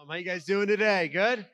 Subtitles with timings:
[0.00, 1.08] Um, how you guys doing today?
[1.08, 1.44] Good?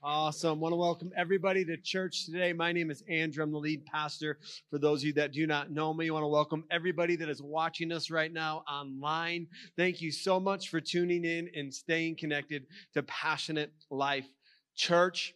[0.00, 0.60] Awesome.
[0.60, 2.52] Want to welcome everybody to church today.
[2.52, 3.42] My name is Andrew.
[3.42, 4.38] I'm the lead pastor.
[4.70, 7.28] For those of you that do not know me, I want to welcome everybody that
[7.28, 9.48] is watching us right now online.
[9.76, 14.28] Thank you so much for tuning in and staying connected to Passionate Life
[14.76, 15.34] Church.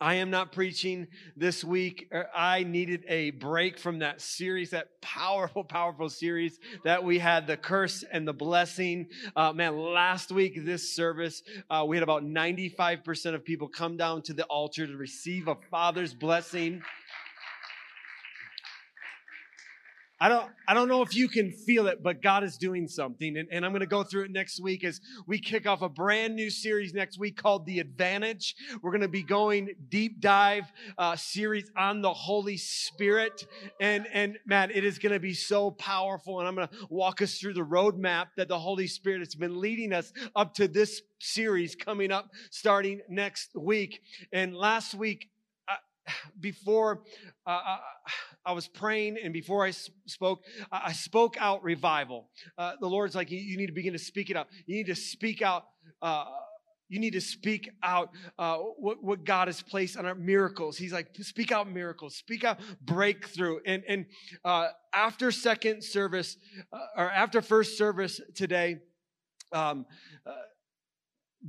[0.00, 1.06] I am not preaching
[1.36, 2.08] this week.
[2.12, 7.46] Er, I needed a break from that series, that powerful, powerful series that we had,
[7.46, 9.08] the curse and the blessing.
[9.36, 14.22] Uh, man, last week, this service, uh, we had about 95% of people come down
[14.22, 16.82] to the altar to receive a father's blessing.
[20.20, 23.36] I don't, I don't know if you can feel it, but God is doing something.
[23.36, 25.88] And, and I'm going to go through it next week as we kick off a
[25.88, 28.54] brand new series next week called The Advantage.
[28.80, 33.44] We're going to be going deep dive uh, series on the Holy Spirit.
[33.80, 36.38] And, and man, it is going to be so powerful.
[36.38, 39.60] And I'm going to walk us through the roadmap that the Holy Spirit has been
[39.60, 44.00] leading us up to this series coming up starting next week.
[44.32, 45.28] And last week,
[46.40, 47.02] before
[47.46, 47.76] uh, uh,
[48.44, 52.28] I was praying and before I spoke, I spoke out revival.
[52.58, 54.48] Uh, the Lord's like, you, need to begin to speak it out.
[54.66, 55.64] You need to speak out.
[56.02, 56.26] Uh,
[56.88, 60.76] you need to speak out uh, what, what God has placed on our miracles.
[60.76, 63.58] He's like, speak out miracles, speak out breakthrough.
[63.64, 64.06] And, and
[64.44, 66.36] uh, after second service,
[66.96, 68.80] or after first service today,
[69.52, 69.86] um,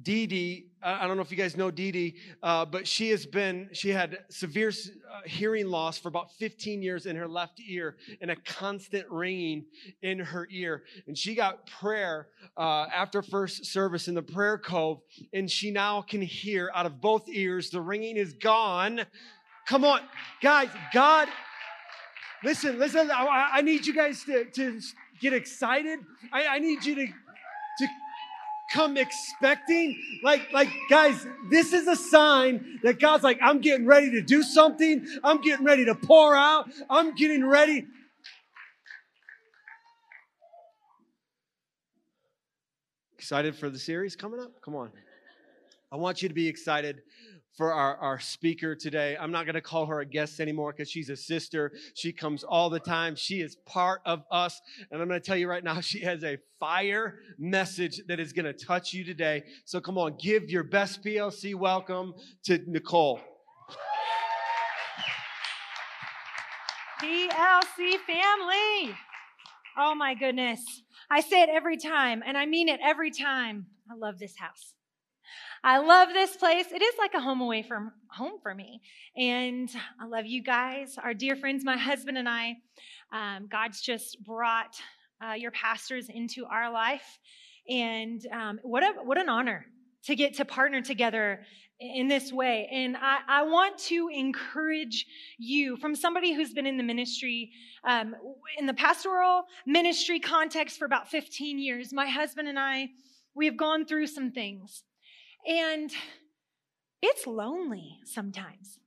[0.01, 3.25] Dee Dee, I don't know if you guys know Dee Dee, uh, but she has
[3.25, 7.95] been, she had severe uh, hearing loss for about 15 years in her left ear
[8.19, 9.65] and a constant ringing
[10.01, 10.83] in her ear.
[11.07, 14.99] And she got prayer uh, after first service in the prayer cove,
[15.31, 17.69] and she now can hear out of both ears.
[17.69, 19.01] The ringing is gone.
[19.65, 20.01] Come on,
[20.41, 21.29] guys, God,
[22.43, 24.81] listen, listen, I, I need you guys to, to
[25.21, 25.99] get excited.
[26.33, 27.07] I, I need you to
[28.71, 29.99] come expecting.
[30.23, 34.43] Like, like, guys, this is a sign that God's like, I'm getting ready to do
[34.43, 35.05] something.
[35.23, 36.69] I'm getting ready to pour out.
[36.89, 37.85] I'm getting ready.
[43.17, 44.61] Excited for the series coming up?
[44.61, 44.91] Come on.
[45.91, 47.01] I want you to be excited
[47.55, 49.17] for our, our speaker today.
[49.19, 51.71] I'm not going to call her a guest anymore because she's a sister.
[51.93, 53.15] She comes all the time.
[53.15, 54.61] She is part of us.
[54.91, 58.33] And I'm going to tell you right now, she has a fire message that is
[58.33, 59.43] going to touch you today.
[59.65, 63.19] So come on, give your best PLC welcome to Nicole.
[67.01, 68.95] PLC family.
[69.77, 70.61] Oh my goodness.
[71.09, 73.67] I say it every time, and I mean it every time.
[73.91, 74.74] I love this house.
[75.67, 76.67] I love this place.
[76.71, 78.81] It is like a home away from home for me.
[79.17, 79.67] And
[79.99, 82.57] I love you guys, our dear friends, my husband and I.
[83.11, 84.75] Um, God's just brought
[85.25, 87.17] uh, your pastors into our life.
[87.67, 89.65] And um, what, a, what an honor
[90.03, 91.41] to get to partner together
[91.79, 92.69] in this way.
[92.71, 95.07] And I, I want to encourage
[95.39, 97.49] you from somebody who's been in the ministry,
[97.83, 98.13] um,
[98.59, 101.91] in the pastoral ministry context for about 15 years.
[101.91, 102.89] My husband and I,
[103.33, 104.83] we have gone through some things.
[105.47, 105.91] And
[107.01, 108.79] it's lonely sometimes.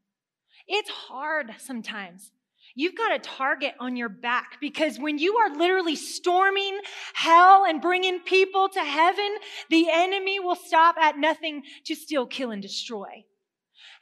[0.67, 2.33] It's hard sometimes.
[2.75, 6.79] You've got a target on your back because when you are literally storming
[7.15, 9.37] hell and bringing people to heaven,
[9.71, 13.25] the enemy will stop at nothing to steal, kill, and destroy.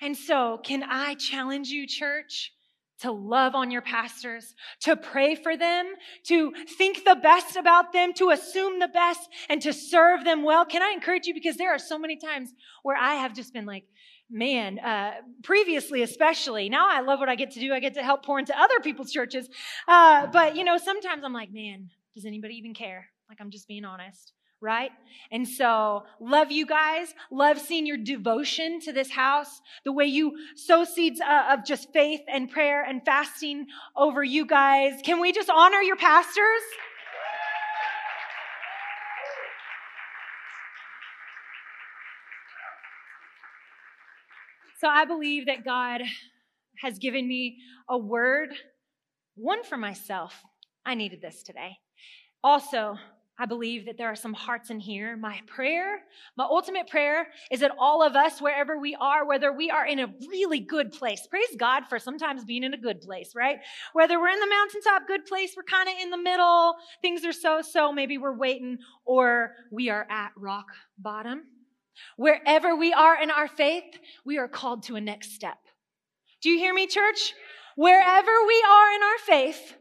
[0.00, 2.52] And so, can I challenge you, church?
[3.00, 5.86] To love on your pastors, to pray for them,
[6.24, 10.64] to think the best about them, to assume the best, and to serve them well.
[10.64, 11.34] Can I encourage you?
[11.34, 13.84] Because there are so many times where I have just been like,
[14.30, 15.12] man, uh,
[15.42, 16.68] previously especially.
[16.68, 17.72] Now I love what I get to do.
[17.72, 19.48] I get to help pour into other people's churches.
[19.86, 23.06] Uh, but, you know, sometimes I'm like, man, does anybody even care?
[23.28, 24.90] Like, I'm just being honest right?
[25.30, 27.14] And so, love you guys.
[27.30, 31.92] Love seeing your devotion to this house, the way you sow seeds uh, of just
[31.92, 33.66] faith and prayer and fasting
[33.96, 35.00] over you guys.
[35.04, 36.62] Can we just honor your pastors?
[44.78, 46.02] So, I believe that God
[46.82, 47.58] has given me
[47.88, 48.50] a word,
[49.34, 50.42] one for myself.
[50.84, 51.78] I needed this today.
[52.44, 52.96] Also,
[53.38, 55.14] I believe that there are some hearts in here.
[55.16, 56.00] My prayer,
[56.36, 59.98] my ultimate prayer is that all of us, wherever we are, whether we are in
[59.98, 63.58] a really good place, praise God for sometimes being in a good place, right?
[63.92, 67.32] Whether we're in the mountaintop, good place, we're kind of in the middle, things are
[67.32, 70.68] so so, maybe we're waiting, or we are at rock
[70.98, 71.42] bottom.
[72.16, 75.58] Wherever we are in our faith, we are called to a next step.
[76.40, 77.34] Do you hear me, church?
[77.76, 79.76] Wherever we are in our faith,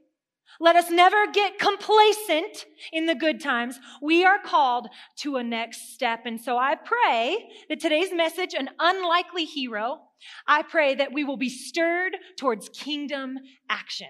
[0.59, 3.79] Let us never get complacent in the good times.
[4.01, 4.87] We are called
[5.17, 6.21] to a next step.
[6.25, 9.99] And so I pray that today's message, an unlikely hero,
[10.47, 13.37] I pray that we will be stirred towards kingdom
[13.69, 14.07] action.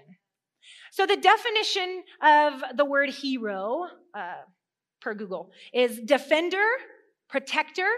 [0.92, 4.34] So the definition of the word hero, uh,
[5.00, 6.64] per Google, is defender,
[7.28, 7.88] protector.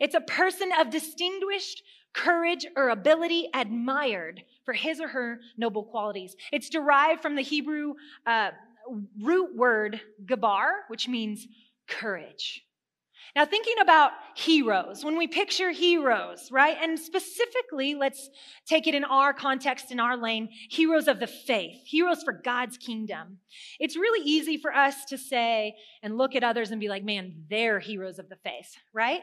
[0.00, 1.82] It's a person of distinguished
[2.12, 6.36] courage or ability admired for his or her noble qualities.
[6.52, 7.94] It's derived from the Hebrew
[8.26, 8.50] uh,
[9.20, 11.46] root word gabar, which means
[11.88, 12.64] courage.
[13.34, 16.76] Now, thinking about heroes, when we picture heroes, right?
[16.82, 18.28] And specifically, let's
[18.66, 22.76] take it in our context, in our lane, heroes of the faith, heroes for God's
[22.76, 23.38] kingdom.
[23.80, 27.44] It's really easy for us to say and look at others and be like, man,
[27.48, 29.22] they're heroes of the faith, right?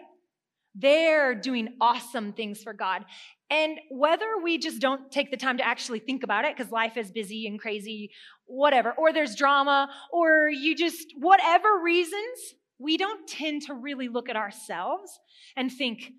[0.76, 3.06] They're doing awesome things for God.
[3.50, 6.98] And whether we just don't take the time to actually think about it because life
[6.98, 8.12] is busy and crazy,
[8.46, 14.30] whatever, or there's drama, or you just, whatever reasons, we don't tend to really look
[14.30, 15.20] at ourselves
[15.56, 16.12] and think,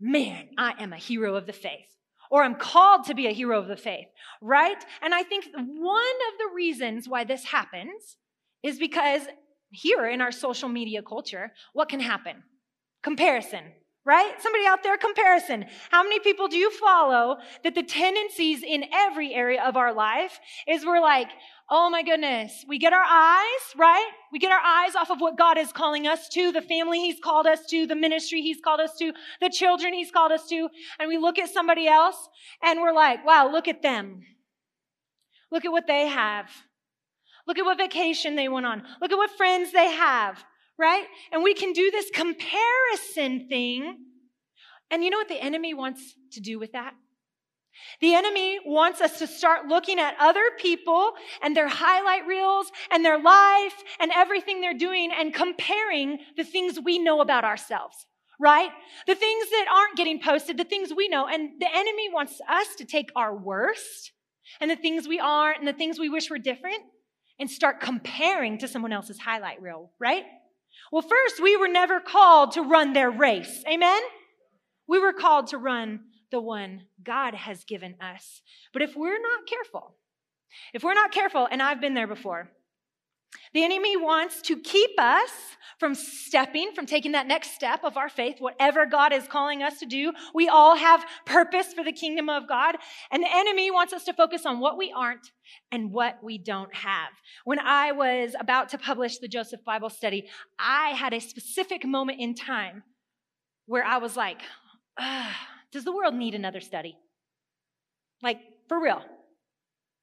[0.00, 1.86] man, I am a hero of the faith.
[2.30, 4.06] Or I'm called to be a hero of the faith,
[4.40, 4.82] right?
[5.02, 8.16] And I think one of the reasons why this happens
[8.62, 9.22] is because
[9.70, 12.42] here in our social media culture, what can happen?
[13.02, 13.64] Comparison
[14.04, 14.32] right?
[14.40, 15.64] Somebody out there, comparison.
[15.90, 20.40] How many people do you follow that the tendencies in every area of our life
[20.66, 21.28] is we're like,
[21.70, 24.10] oh my goodness, we get our eyes, right?
[24.32, 27.20] We get our eyes off of what God is calling us to, the family He's
[27.22, 30.68] called us to, the ministry He's called us to, the children He's called us to,
[30.98, 32.28] and we look at somebody else
[32.62, 34.22] and we're like, wow, look at them.
[35.52, 36.50] Look at what they have.
[37.46, 38.82] Look at what vacation they went on.
[39.00, 40.44] Look at what friends they have
[40.78, 41.06] right?
[41.30, 43.96] And we can do this comparison thing.
[44.90, 46.94] And you know what the enemy wants to do with that?
[48.00, 53.04] The enemy wants us to start looking at other people and their highlight reels and
[53.04, 58.06] their life and everything they're doing and comparing the things we know about ourselves,
[58.38, 58.70] right?
[59.06, 61.26] The things that aren't getting posted, the things we know.
[61.26, 64.12] And the enemy wants us to take our worst
[64.60, 66.82] and the things we aren't and the things we wish were different
[67.38, 70.24] and start comparing to someone else's highlight reel, right?
[70.92, 73.64] Well, first, we were never called to run their race.
[73.66, 74.02] Amen?
[74.86, 76.00] We were called to run
[76.30, 78.42] the one God has given us.
[78.74, 79.94] But if we're not careful,
[80.74, 82.50] if we're not careful, and I've been there before,
[83.54, 85.30] the enemy wants to keep us
[85.78, 89.80] from stepping, from taking that next step of our faith, whatever God is calling us
[89.80, 90.12] to do.
[90.32, 92.76] We all have purpose for the kingdom of God.
[93.10, 95.32] And the enemy wants us to focus on what we aren't
[95.72, 97.10] and what we don't have.
[97.44, 100.28] When I was about to publish the Joseph Bible study,
[100.58, 102.84] I had a specific moment in time
[103.66, 104.40] where I was like,
[105.72, 106.96] does the world need another study?
[108.22, 108.38] Like,
[108.68, 109.02] for real.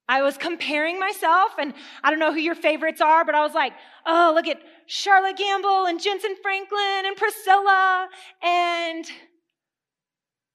[0.10, 3.54] I was comparing myself, and I don't know who your favorites are, but I was
[3.54, 3.74] like,
[4.08, 8.10] oh, look at Charlotte Gambill and Jentezen Franklin and Priscilla.
[8.42, 9.06] And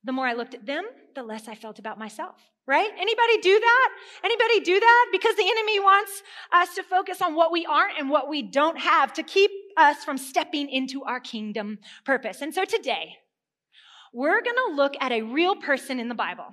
[0.03, 0.85] the more I looked at them,
[1.15, 2.35] the less I felt about myself,
[2.67, 2.91] right?
[2.99, 3.89] Anybody do that?
[4.25, 5.07] Anybody do that?
[5.13, 8.81] Because the enemy wants us to focus on what we aren't and what we don't
[8.81, 12.43] have to keep us from stepping into our kingdom purpose.
[12.43, 13.19] And so today,
[14.13, 16.47] we're going to look at a real person in the Bible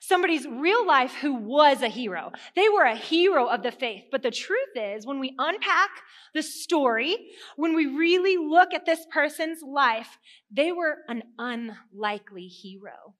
[0.00, 2.32] Somebody's real life who was a hero.
[2.54, 4.04] They were a hero of the faith.
[4.10, 5.90] But the truth is, when we unpack
[6.34, 7.16] the story,
[7.56, 10.18] when we really look at this person's life,
[10.50, 13.14] they were an unlikely hero.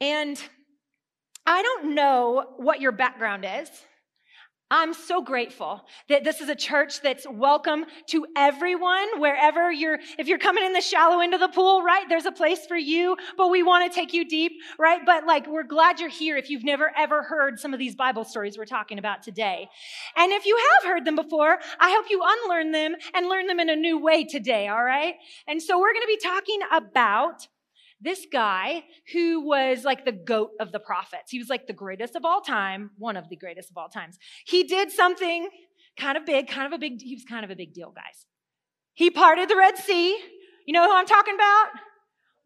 [0.00, 0.40] And
[1.46, 3.70] I don't know what your background is.
[4.70, 10.28] I'm so grateful that this is a church that's welcome to everyone, wherever you're, if
[10.28, 12.04] you're coming in the shallow end of the pool, right?
[12.06, 15.00] There's a place for you, but we want to take you deep, right?
[15.06, 18.24] But like, we're glad you're here if you've never ever heard some of these Bible
[18.24, 19.68] stories we're talking about today.
[20.16, 23.60] And if you have heard them before, I hope you unlearn them and learn them
[23.60, 25.14] in a new way today, all right?
[25.46, 27.48] And so we're going to be talking about
[28.00, 31.30] this guy who was like the goat of the prophets.
[31.30, 34.18] He was like the greatest of all time, one of the greatest of all times.
[34.46, 35.48] He did something
[35.98, 38.26] kind of big, kind of a big, he was kind of a big deal, guys.
[38.94, 40.16] He parted the Red Sea.
[40.66, 41.66] You know who I'm talking about?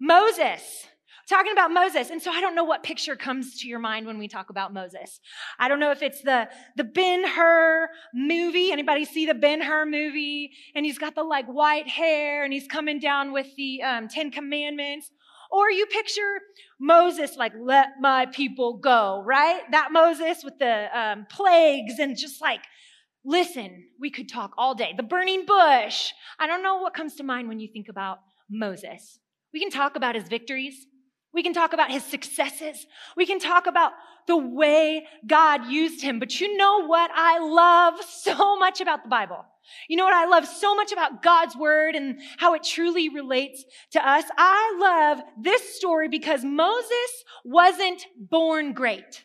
[0.01, 0.87] Moses.
[1.29, 2.11] Talking about Moses.
[2.11, 4.73] And so I don't know what picture comes to your mind when we talk about
[4.73, 5.21] Moses.
[5.59, 8.73] I don't know if it's the, the Ben Hur movie.
[8.73, 10.51] Anybody see the Ben Hur movie?
[10.75, 14.31] And he's got the like white hair and he's coming down with the um, Ten
[14.31, 15.11] Commandments.
[15.53, 16.41] Or you picture
[16.81, 19.61] Moses like, let my people go, right?
[19.71, 22.63] That Moses with the um, plagues and just like,
[23.23, 24.95] listen, we could talk all day.
[24.97, 26.13] The burning bush.
[26.39, 29.19] I don't know what comes to mind when you think about Moses.
[29.53, 30.87] We can talk about his victories.
[31.35, 32.87] We can talk about his successes.
[33.17, 33.93] We can talk about
[34.27, 36.19] the way God used him.
[36.19, 39.45] But you know what I love so much about the Bible?
[39.89, 43.65] You know what I love so much about God's word and how it truly relates
[43.93, 44.25] to us?
[44.37, 49.25] I love this story because Moses wasn't born great.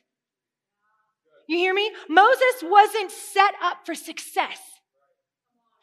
[1.48, 1.92] You hear me?
[2.10, 4.60] Moses wasn't set up for success.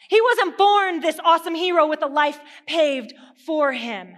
[0.08, 3.14] He wasn't born this awesome hero with a life paved
[3.46, 4.16] for him.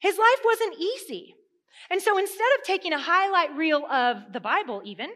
[0.00, 1.34] His life wasn't easy.
[1.90, 5.10] And so instead of taking a highlight reel of the Bible, even,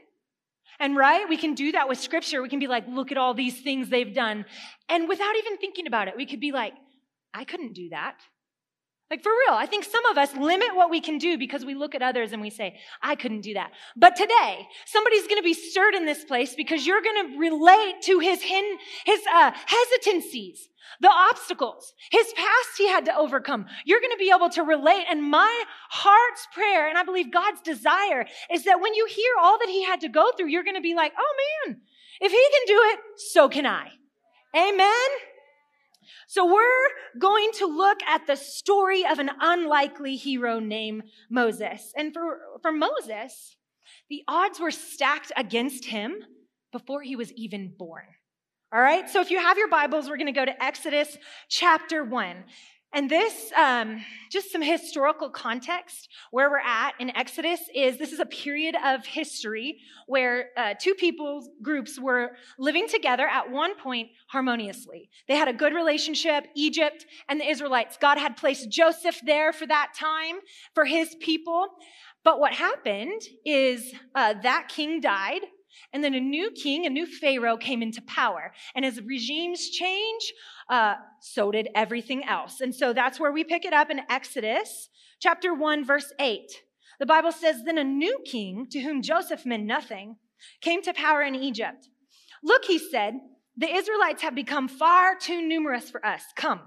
[0.78, 2.42] and right, we can do that with scripture.
[2.42, 4.44] We can be like, look at all these things they've done.
[4.88, 6.72] And without even thinking about it, we could be like,
[7.34, 8.18] I couldn't do that.
[9.12, 11.74] Like for real, I think some of us limit what we can do because we
[11.74, 13.72] look at others and we say, I couldn't do that.
[13.94, 17.96] But today, somebody's going to be stirred in this place because you're going to relate
[18.04, 20.66] to his, his uh, hesitancies,
[21.02, 23.66] the obstacles, his past he had to overcome.
[23.84, 25.04] You're going to be able to relate.
[25.10, 29.58] And my heart's prayer, and I believe God's desire, is that when you hear all
[29.58, 31.34] that he had to go through, you're going to be like, oh
[31.66, 31.82] man,
[32.22, 33.90] if he can do it, so can I.
[34.56, 35.31] Amen.
[36.28, 41.92] So we're going to look at the story of an unlikely hero named Moses.
[41.96, 43.56] And for, for Moses,
[44.08, 46.16] the odds were stacked against him
[46.72, 48.04] before he was even born.
[48.74, 51.18] All right, so if you have your Bibles, we're going to go to Exodus
[51.50, 52.44] chapter 1.
[52.94, 58.20] And this, um, just some historical context where we're at in Exodus is this is
[58.20, 64.08] a period of history where uh, two people groups were living together at one point
[64.28, 65.08] harmoniously.
[65.26, 67.96] They had a good relationship, Egypt and the Israelites.
[67.98, 70.36] God had placed Joseph there for that time
[70.74, 71.68] for his people.
[72.24, 75.40] But what happened is uh, that king died.
[75.92, 78.52] And then a new king, a new Pharaoh came into power.
[78.74, 80.32] And as regimes change,
[80.72, 82.62] uh, so did everything else.
[82.62, 84.88] And so that's where we pick it up in Exodus
[85.20, 86.50] chapter 1, verse 8.
[86.98, 90.16] The Bible says, Then a new king, to whom Joseph meant nothing,
[90.62, 91.88] came to power in Egypt.
[92.42, 93.20] Look, he said,
[93.54, 96.22] the Israelites have become far too numerous for us.
[96.36, 96.60] Come,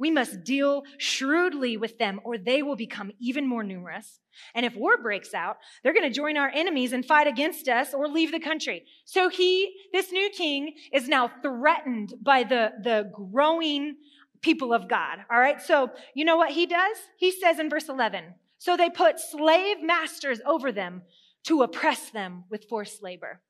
[0.00, 4.18] we must deal shrewdly with them, or they will become even more numerous.
[4.54, 7.92] And if war breaks out, they're going to join our enemies and fight against us
[7.92, 8.86] or leave the country.
[9.04, 13.96] So he, this new king, is now threatened by the, the growing
[14.40, 15.18] people of God.
[15.30, 15.60] All right.
[15.60, 16.96] So you know what he does?
[17.18, 18.24] He says in verse 11,
[18.56, 21.02] so they put slave masters over them
[21.44, 23.42] to oppress them with forced labor.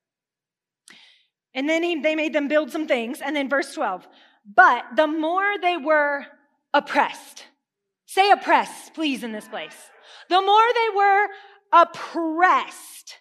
[1.55, 3.21] And then he, they made them build some things.
[3.21, 4.09] And then verse 12,
[4.53, 6.27] but the more they were
[6.73, 7.47] oppressed.
[8.07, 9.77] Say oppressed, please, in this place.
[10.29, 11.27] The more they were
[11.73, 13.19] oppressed,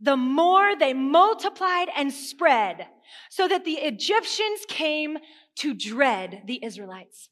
[0.00, 2.86] the more they multiplied and spread,
[3.30, 5.18] so that the Egyptians came
[5.56, 7.28] to dread the Israelites.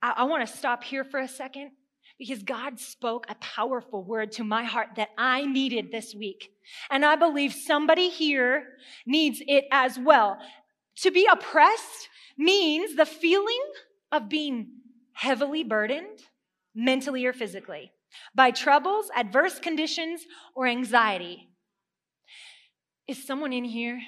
[0.00, 1.70] I, I want to stop here for a second
[2.18, 6.50] because God spoke a powerful word to my heart that I needed this week.
[6.90, 8.64] And I believe somebody here
[9.06, 10.38] needs it as well.
[10.98, 13.62] To be oppressed means the feeling
[14.12, 14.68] of being
[15.14, 16.20] heavily burdened,
[16.74, 17.90] mentally or physically,
[18.34, 20.22] by troubles, adverse conditions,
[20.54, 21.48] or anxiety.
[23.08, 24.00] Is someone in here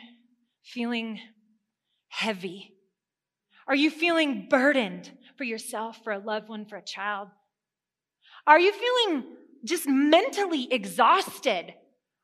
[0.63, 1.19] feeling
[2.09, 2.75] heavy?
[3.67, 7.29] Are you feeling burdened for yourself, for a loved one, for a child?
[8.47, 9.25] Are you feeling
[9.65, 11.75] just mentally exhausted?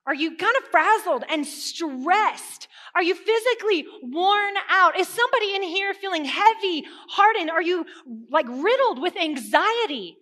[0.07, 2.69] Are you kind of frazzled and stressed?
[2.95, 4.99] Are you physically worn out?
[4.99, 7.51] Is somebody in here feeling heavy, hardened?
[7.51, 7.87] Are you
[8.31, 10.17] like riddled with anxiety?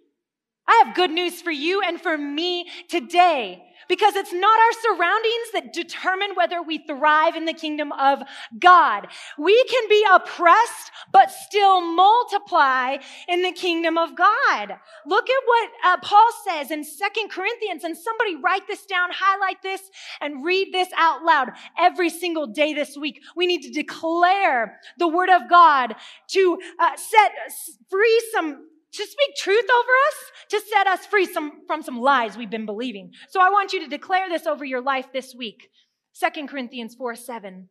[0.67, 5.53] I have good news for you and for me today because it's not our surroundings
[5.53, 8.23] that determine whether we thrive in the kingdom of
[8.59, 9.09] God.
[9.39, 12.97] We can be oppressed, but still multiply
[13.29, 14.77] in the kingdom of God.
[15.07, 19.63] Look at what uh, Paul says in Second Corinthians, and somebody write this down, highlight
[19.63, 19.83] this,
[20.21, 23.21] and read this out loud every single day this week.
[23.37, 25.95] We need to declare the word of God
[26.29, 27.33] to uh, set
[27.89, 32.37] free some to speak truth over us, to set us free some, from some lies
[32.37, 33.13] we've been believing.
[33.29, 35.71] So I want you to declare this over your life this week.
[36.13, 37.69] Second Corinthians 4 7.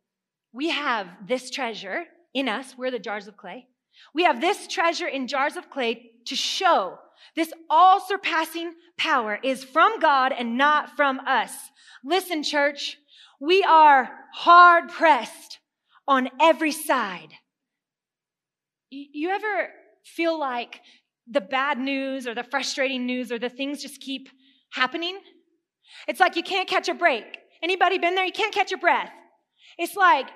[0.52, 2.74] We have this treasure in us.
[2.78, 3.66] We're the jars of clay.
[4.14, 6.98] We have this treasure in jars of clay to show
[7.34, 11.52] this all surpassing power is from God and not from us.
[12.04, 12.98] Listen, church,
[13.40, 15.58] we are hard pressed
[16.06, 17.28] on every side.
[18.90, 19.70] You ever
[20.04, 20.80] feel like
[21.30, 24.28] the bad news or the frustrating news or the things just keep
[24.72, 25.18] happening.
[26.06, 27.38] It's like you can't catch a break.
[27.62, 28.24] Anybody been there?
[28.24, 29.10] You can't catch your breath.
[29.78, 30.28] It's like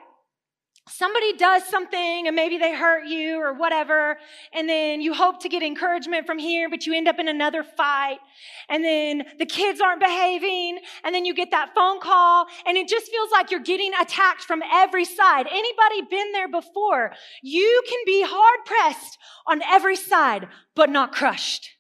[0.89, 4.19] somebody does something and maybe they hurt you or whatever,
[4.53, 7.63] and then you hope to get encouragement from here, but you end up in another
[7.63, 8.19] fight,
[8.69, 12.89] and then the kids aren't behaving, and then you get that phone call, and it
[12.89, 15.47] just feels like you're getting attacked from every side.
[15.51, 17.13] Anybody been there before?
[17.43, 21.71] You can be hard pressed on every side, but not crushed.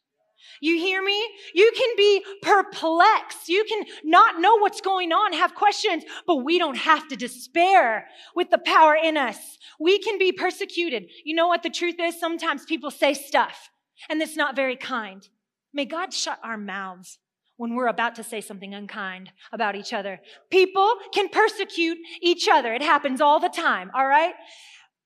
[0.62, 1.21] You hear me?
[1.54, 3.49] You can be perplexed.
[3.49, 8.07] You can not know what's going on, have questions, but we don't have to despair
[8.37, 9.59] with the power in us.
[9.81, 11.11] We can be persecuted.
[11.25, 12.21] You know what the truth is?
[12.21, 13.71] Sometimes people say stuff
[14.09, 15.28] and it's not very kind.
[15.75, 17.19] May God shut our mouths
[17.57, 20.21] when we're about to say something unkind about each other.
[20.49, 22.73] People can persecute each other.
[22.73, 24.35] It happens all the time, all right?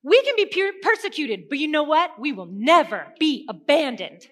[0.02, 2.10] We can be persecuted, but you know what?
[2.20, 4.28] We will never be abandoned.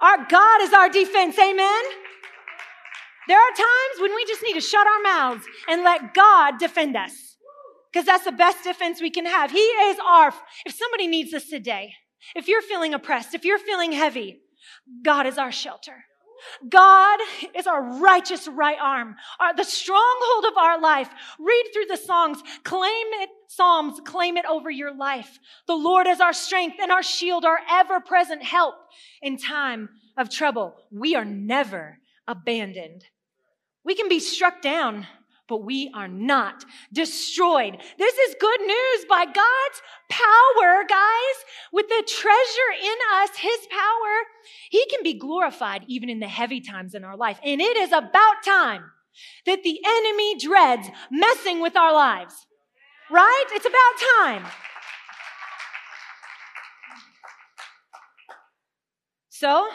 [0.00, 1.38] Our God is our defense.
[1.38, 1.82] Amen.
[3.28, 6.96] There are times when we just need to shut our mouths and let God defend
[6.96, 7.36] us.
[7.92, 9.50] Because that's the best defense we can have.
[9.50, 10.32] He is our,
[10.64, 11.94] if somebody needs us today,
[12.34, 14.40] if you're feeling oppressed, if you're feeling heavy,
[15.04, 16.04] God is our shelter.
[16.68, 17.18] God
[17.54, 21.08] is our righteous right arm, our, the stronghold of our life.
[21.38, 25.40] Read through the songs, claim it, Psalms, claim it over your life.
[25.66, 28.76] The Lord is our strength and our shield, our ever present help
[29.20, 30.76] in time of trouble.
[30.92, 33.04] We are never abandoned.
[33.82, 35.06] We can be struck down,
[35.50, 37.76] but we are not destroyed.
[37.98, 41.36] This is good news by God's power, guys.
[41.72, 44.14] With the treasure in us, His power,
[44.70, 47.38] He can be glorified even in the heavy times in our life.
[47.44, 48.84] And it is about time
[49.44, 52.46] that the enemy dreads messing with our lives.
[53.10, 53.44] Right?
[53.50, 54.52] It's about time.
[59.30, 59.68] So,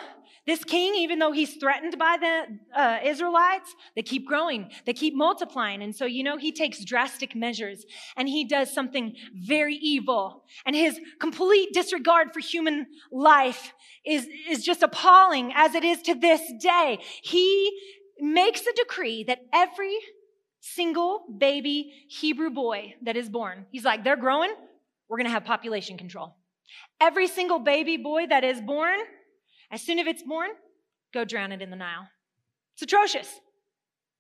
[0.46, 5.16] this king, even though he's threatened by the uh, Israelites, they keep growing, they keep
[5.16, 5.82] multiplying.
[5.82, 7.86] And so, you know, he takes drastic measures
[8.16, 10.44] and he does something very evil.
[10.66, 13.74] And his complete disregard for human life
[14.06, 17.00] is, is just appalling as it is to this day.
[17.24, 17.72] He
[18.20, 19.98] makes a decree that every
[20.62, 24.54] single baby Hebrew boy that is born, he's like, they're growing,
[25.10, 26.36] we're going to have population control.
[27.02, 29.00] Every single baby boy that is born,
[29.72, 30.50] as soon as it's born,
[31.14, 32.08] go drown it in the Nile.
[32.74, 33.40] It's atrocious.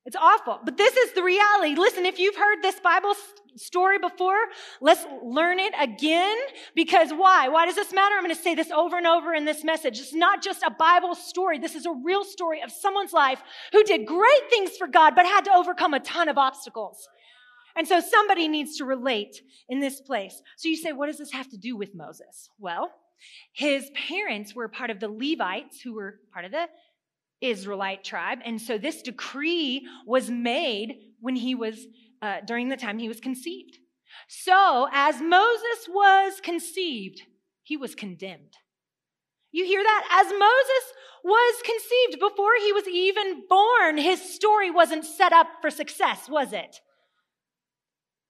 [0.05, 0.59] It's awful.
[0.63, 1.75] But this is the reality.
[1.75, 3.13] Listen, if you've heard this Bible
[3.55, 4.37] story before,
[4.79, 6.37] let's learn it again.
[6.75, 7.47] Because why?
[7.47, 8.15] Why does this matter?
[8.15, 9.99] I'm going to say this over and over in this message.
[9.99, 11.57] It's not just a Bible story.
[11.57, 13.41] This is a real story of someone's life
[13.71, 17.07] who did great things for God, but had to overcome a ton of obstacles.
[17.75, 20.39] And so somebody needs to relate in this place.
[20.57, 22.49] So you say, what does this have to do with Moses?
[22.59, 22.91] Well,
[23.53, 26.67] his parents were part of the Levites, who were part of the
[27.41, 28.39] Israelite tribe.
[28.45, 31.87] And so this decree was made when he was,
[32.21, 33.77] uh, during the time he was conceived.
[34.27, 37.21] So as Moses was conceived,
[37.63, 38.53] he was condemned.
[39.51, 40.23] You hear that?
[40.25, 45.69] As Moses was conceived before he was even born, his story wasn't set up for
[45.69, 46.81] success, was it?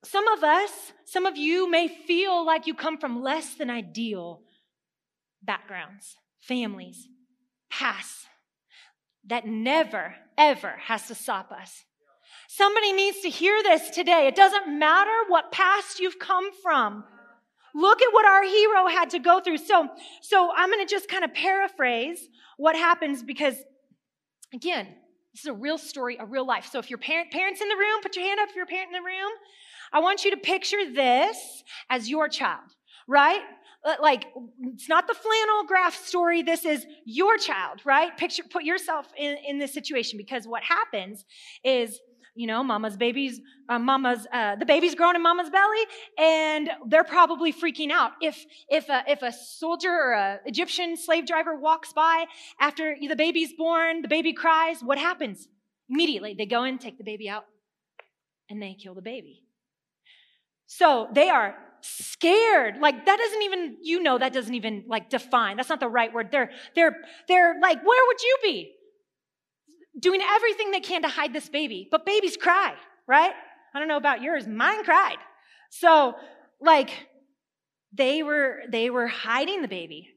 [0.04, 4.44] Some of us, some of you may feel like you come from less than ideal
[5.46, 7.08] backgrounds, families,
[7.70, 8.28] past
[9.28, 11.84] that never, ever has to stop us.
[12.48, 14.28] Somebody needs to hear this today.
[14.28, 17.04] It doesn't matter what past you've come from.
[17.74, 19.58] Look at what our hero had to go through.
[19.58, 19.90] So,
[20.22, 22.20] so I'm going to just kind of paraphrase
[22.58, 23.56] what happens because,
[24.54, 24.88] again,
[25.34, 26.70] this is a real story, a real life.
[26.72, 28.68] So if your parent, parents in the room, put your hand up if you're a
[28.68, 29.32] parent in the room.
[29.92, 32.64] I want you to picture this as your child,
[33.08, 33.42] right?
[33.86, 34.26] Uh, like
[34.64, 36.42] it's not the flannel graph story.
[36.42, 38.16] This is your child right?
[38.18, 41.24] Picture put yourself in, in this situation because what happens
[41.64, 42.00] is
[42.34, 45.84] you know mama's baby's uh, mama's uh, the baby's growing in mama's belly
[46.18, 48.14] and they're probably freaking out.
[48.22, 52.26] If if a, if a soldier or a egyptian slave driver walks by
[52.60, 55.48] after the baby's born the baby cries what happens?
[55.90, 57.46] Immediately they go in take the baby out
[58.50, 59.44] and they kill the baby.
[60.68, 62.78] So they are scared.
[62.78, 65.58] Like that doesn't even, you know, that doesn't even like define.
[65.58, 66.30] That's not the right word.
[66.32, 66.96] They're, they're,
[67.28, 68.72] they're like, where would you be?
[70.00, 71.88] Doing everything they can to hide this baby.
[71.90, 72.74] But babies cry,
[73.08, 73.34] right?
[73.74, 74.48] I don't know about yours.
[74.48, 75.18] Mine cried.
[75.70, 76.16] So
[76.60, 77.08] like
[77.94, 80.10] they were, they were hiding the baby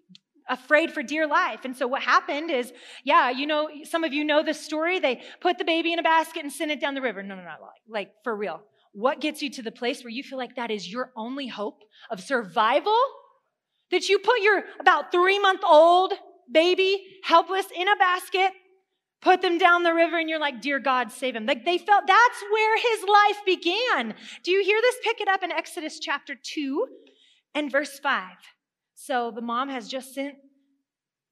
[0.49, 1.61] afraid for dear life.
[1.65, 2.73] And so what happened is,
[3.05, 4.99] yeah, you know, some of you know this story.
[4.99, 7.23] They put the baby in a basket and sent it down the river.
[7.23, 8.63] No, no, no, like, like for real.
[8.99, 11.83] What gets you to the place where you feel like that is your only hope
[12.11, 12.99] of survival?
[13.91, 16.13] That you put your about three month old
[16.51, 18.53] baby helpless in a basket
[19.21, 21.47] put them down the river and you're like, dear God, save him.
[21.47, 24.15] Like they felt that's where his life began.
[24.45, 24.97] Do you hear this?
[25.03, 26.87] Pick it up in Exodus chapter 2
[27.55, 28.31] and verse 5.
[28.95, 30.35] So the mom has just sent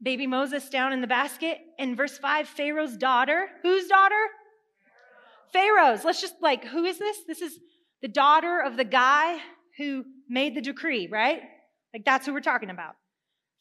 [0.03, 1.59] baby Moses down in the basket.
[1.79, 4.15] In verse 5, Pharaoh's daughter, whose daughter?
[5.53, 6.05] Pharaoh's.
[6.05, 7.19] Let's just like, who is this?
[7.27, 7.59] This is
[8.03, 9.39] the daughter of the guy
[9.79, 11.43] who made the decree, right?
[11.93, 12.97] Like that's who we're talking about.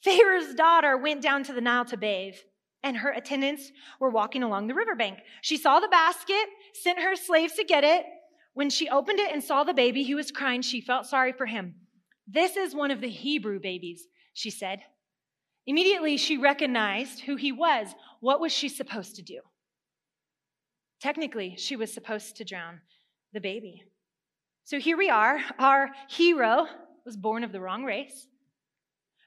[0.04, 2.36] Pharaoh's daughter went down to the Nile to bathe
[2.84, 5.17] and her attendants were walking along the riverbank.
[5.41, 8.06] She saw the basket, sent her slaves to get it.
[8.54, 11.48] When she opened it and saw the baby who was crying, she felt sorry for
[11.48, 11.76] him.
[12.28, 14.80] This is one of the Hebrew babies, she said.
[15.65, 17.88] Immediately, she recognized who he was.
[18.19, 19.39] What was she supposed to do?
[21.05, 22.81] Technically, she was supposed to drown
[23.31, 23.83] the baby.
[24.63, 25.39] So here we are.
[25.59, 26.65] Our hero
[27.05, 28.25] was born of the wrong race,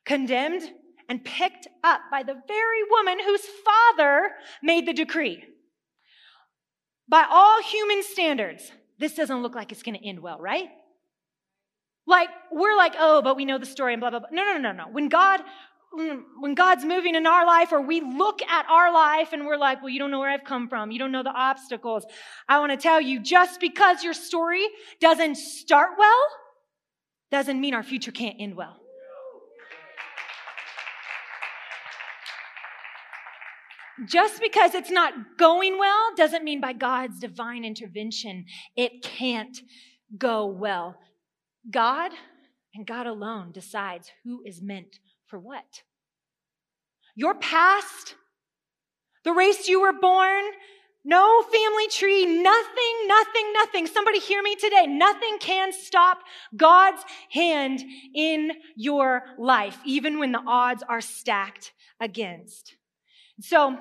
[0.05, 0.69] condemned
[1.09, 5.45] and picked up by the very woman whose father made the decree.
[7.09, 10.71] By all human standards, this doesn't look like it's going to end well, right?
[12.09, 14.31] Like, we're like, oh, but we know the story and blah, blah, blah.
[14.33, 14.89] No, no, no, no.
[14.91, 15.43] When God,
[15.93, 19.81] when God's moving in our life or we look at our life and we're like,
[19.81, 20.91] well, you don't know where I've come from.
[20.91, 22.05] You don't know the obstacles.
[22.49, 24.67] I want to tell you, just because your story
[25.01, 26.27] doesn't start well,
[27.31, 28.77] doesn't mean our future can't end well.
[34.07, 38.45] Just because it's not going well doesn't mean by God's divine intervention
[38.77, 39.59] it can't
[40.17, 40.97] go well.
[41.71, 42.13] God
[42.75, 45.83] and God alone decides who is meant for what.
[47.15, 48.15] Your past,
[49.25, 50.45] the race you were born,
[51.05, 53.87] no family tree, nothing, nothing, nothing.
[53.87, 54.87] Somebody hear me today.
[54.87, 56.19] Nothing can stop
[56.57, 57.83] God's hand
[58.15, 62.77] in your life, even when the odds are stacked against.
[63.41, 63.79] So,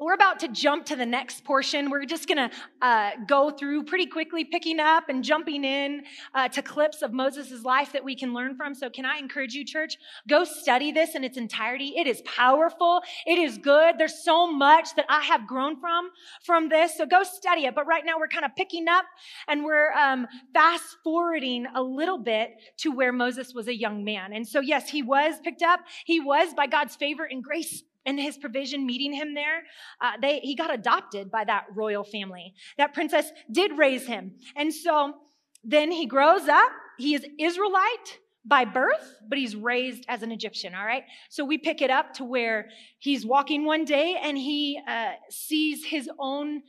[0.00, 1.90] we're about to jump to the next portion.
[1.90, 6.02] We're just going to uh, go through pretty quickly, picking up and jumping in
[6.34, 8.74] uh, to clips of Moses' life that we can learn from.
[8.74, 9.98] So, can I encourage you, church?
[10.26, 11.94] Go study this in its entirety.
[11.96, 13.02] It is powerful.
[13.26, 13.96] It is good.
[13.98, 16.10] There's so much that I have grown from
[16.44, 16.96] from this.
[16.96, 17.74] So, go study it.
[17.74, 19.04] But right now, we're kind of picking up
[19.48, 24.32] and we're um, fast forwarding a little bit to where Moses was a young man.
[24.32, 25.80] And so, yes, he was picked up.
[26.06, 29.62] He was, by God's favor and grace, and his provision meeting him there,
[30.00, 32.54] uh, they, he got adopted by that royal family.
[32.78, 34.32] That princess did raise him.
[34.56, 35.14] And so
[35.62, 36.70] then he grows up.
[36.98, 41.04] He is Israelite by birth, but he's raised as an Egyptian, all right?
[41.28, 45.84] So we pick it up to where he's walking one day and he uh, sees
[45.84, 46.62] his own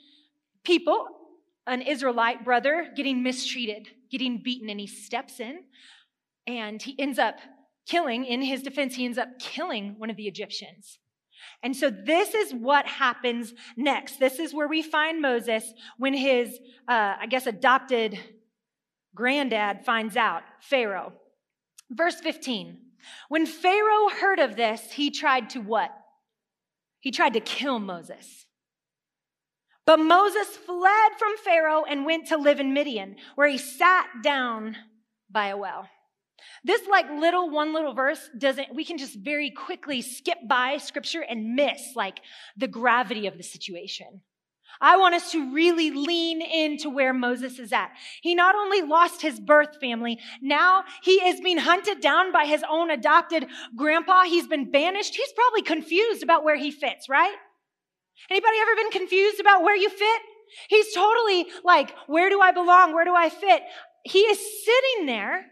[0.65, 1.07] people,
[1.65, 5.63] an Israelite brother, getting mistreated, getting beaten, and he steps in
[6.45, 7.35] and he ends up
[7.87, 10.99] killing, in his defense, he ends up killing one of the Egyptians.
[11.63, 14.19] And so this is what happens next.
[14.19, 18.19] This is where we find Moses when his, uh, I guess, adopted
[19.15, 21.13] granddad finds out, Pharaoh.
[21.89, 22.77] Verse 15.
[23.29, 25.91] When Pharaoh heard of this, he tried to what?
[26.99, 28.45] He tried to kill Moses.
[29.85, 34.77] But Moses fled from Pharaoh and went to live in Midian, where he sat down
[35.29, 35.89] by a well.
[36.63, 41.21] This like little one little verse doesn't, we can just very quickly skip by scripture
[41.21, 42.19] and miss like
[42.57, 44.21] the gravity of the situation.
[44.79, 47.91] I want us to really lean into where Moses is at.
[48.21, 52.63] He not only lost his birth family, now he is being hunted down by his
[52.69, 54.23] own adopted grandpa.
[54.23, 55.15] He's been banished.
[55.15, 57.35] He's probably confused about where he fits, right?
[58.29, 60.21] Anybody ever been confused about where you fit?
[60.69, 62.93] He's totally like, where do I belong?
[62.93, 63.61] Where do I fit?
[64.03, 65.45] He is sitting there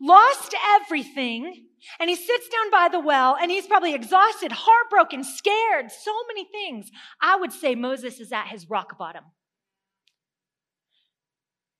[0.00, 1.66] lost everything,
[1.98, 6.44] and he sits down by the well and he's probably exhausted, heartbroken, scared, so many
[6.44, 6.90] things.
[7.20, 9.24] I would say Moses is at his rock bottom.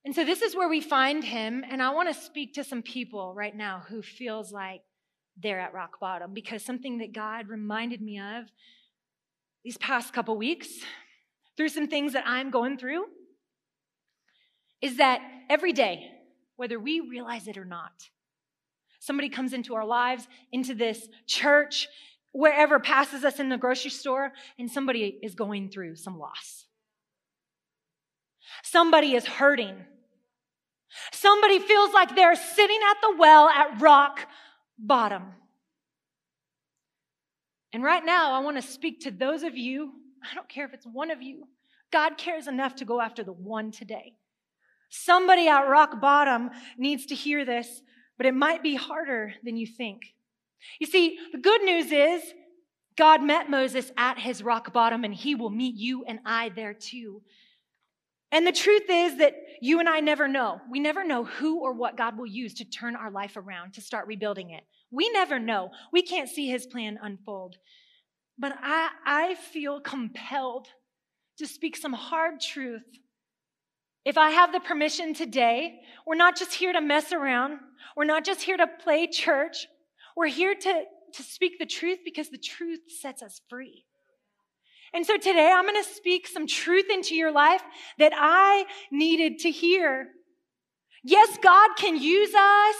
[0.04, 2.82] And so this is where we find him, and I want to speak to some
[2.82, 4.80] people right now who feels like
[5.36, 8.46] they're at rock bottom because something that God reminded me of
[9.62, 10.68] these past couple weeks
[11.56, 13.04] through some things that I'm going through
[14.80, 16.10] is that every day
[16.60, 18.10] whether we realize it or not.
[18.98, 21.88] Somebody comes into our lives, into this church,
[22.32, 26.66] wherever passes us in the grocery store, and somebody is going through some loss.
[28.62, 29.74] Somebody is hurting.
[31.12, 34.26] Somebody feels like they're sitting at the well at rock
[34.78, 35.32] bottom.
[37.72, 39.92] And right now, I want to speak to those of you.
[40.30, 41.44] I don't care if it's one of you.
[41.90, 44.12] God cares enough to go after the one today.
[44.90, 47.80] Somebody at rock bottom needs to hear this,
[48.16, 50.02] but it might be harder than you think.
[50.78, 52.22] You see, the good news is
[52.96, 56.74] God met Moses at his rock bottom, and he will meet you and I there
[56.74, 57.22] too.
[58.32, 60.60] And the truth is that you and I never know.
[60.70, 63.80] We never know who or what God will use to turn our life around, to
[63.80, 64.64] start rebuilding it.
[64.90, 65.70] We never know.
[65.92, 67.56] We can't see his plan unfold.
[68.38, 70.68] But I, I feel compelled
[71.38, 72.84] to speak some hard truth.
[74.04, 77.58] If I have the permission today, we're not just here to mess around.
[77.96, 79.66] We're not just here to play church.
[80.16, 80.84] We're here to,
[81.14, 83.84] to speak the truth because the truth sets us free.
[84.92, 87.62] And so today I'm going to speak some truth into your life
[87.98, 90.08] that I needed to hear.
[91.04, 92.76] Yes, God can use us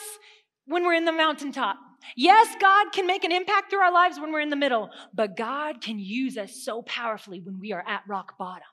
[0.67, 1.77] when we're in the mountaintop.
[2.17, 5.37] Yes, God can make an impact through our lives when we're in the middle, but
[5.37, 8.65] God can use us so powerfully when we are at rock bottom.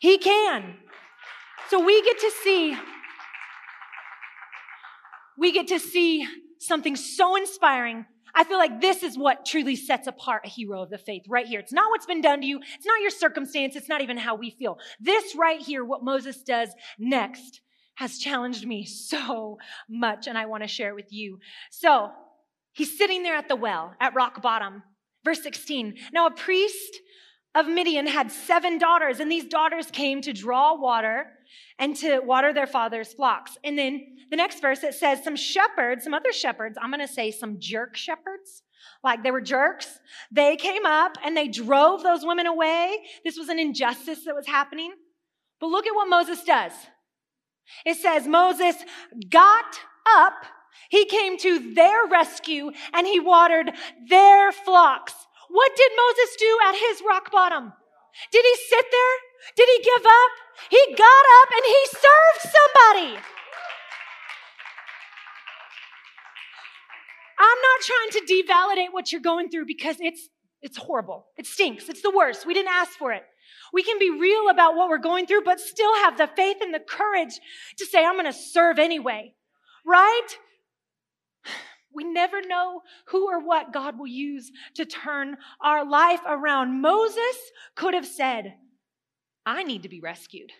[0.00, 0.76] He can.
[1.68, 2.76] So we get to see,
[5.38, 6.26] we get to see
[6.58, 10.90] something so inspiring I feel like this is what truly sets apart a hero of
[10.90, 11.60] the faith right here.
[11.60, 12.60] It's not what's been done to you.
[12.74, 13.76] It's not your circumstance.
[13.76, 14.78] It's not even how we feel.
[15.00, 17.60] This right here, what Moses does next
[17.96, 21.38] has challenged me so much and I want to share it with you.
[21.70, 22.10] So
[22.72, 24.82] he's sitting there at the well at rock bottom.
[25.24, 25.96] Verse 16.
[26.12, 27.00] Now a priest
[27.54, 31.26] of Midian had seven daughters and these daughters came to draw water
[31.78, 33.58] and to water their father's flocks.
[33.62, 37.12] And then the next verse, it says some shepherds, some other shepherds, I'm going to
[37.12, 38.62] say some jerk shepherds,
[39.04, 39.98] like they were jerks.
[40.30, 42.96] They came up and they drove those women away.
[43.24, 44.94] This was an injustice that was happening.
[45.60, 46.72] But look at what Moses does.
[47.84, 48.76] It says Moses
[49.30, 49.78] got
[50.16, 50.44] up,
[50.88, 53.72] he came to their rescue, and he watered
[54.08, 55.14] their flocks.
[55.52, 57.72] What did Moses do at his rock bottom?
[58.30, 59.14] Did he sit there?
[59.56, 60.32] Did he give up?
[60.70, 63.20] He got up and he served somebody.
[67.38, 70.28] I'm not trying to devalidate what you're going through because it's
[70.62, 71.26] it's horrible.
[71.36, 71.88] It stinks.
[71.88, 72.46] It's the worst.
[72.46, 73.24] We didn't ask for it.
[73.72, 76.72] We can be real about what we're going through, but still have the faith and
[76.72, 77.40] the courage
[77.78, 79.34] to say, I'm going to serve anyway.
[79.84, 80.28] Right?
[81.94, 86.80] We never know who or what God will use to turn our life around.
[86.80, 87.36] Moses
[87.74, 88.54] could have said,
[89.44, 90.52] I need to be rescued.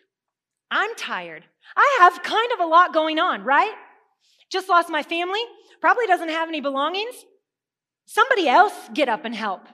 [0.71, 1.45] I'm tired.
[1.77, 3.75] I have kind of a lot going on, right?
[4.51, 5.41] Just lost my family,
[5.81, 7.15] probably doesn't have any belongings.
[8.07, 9.67] Somebody else get up and help.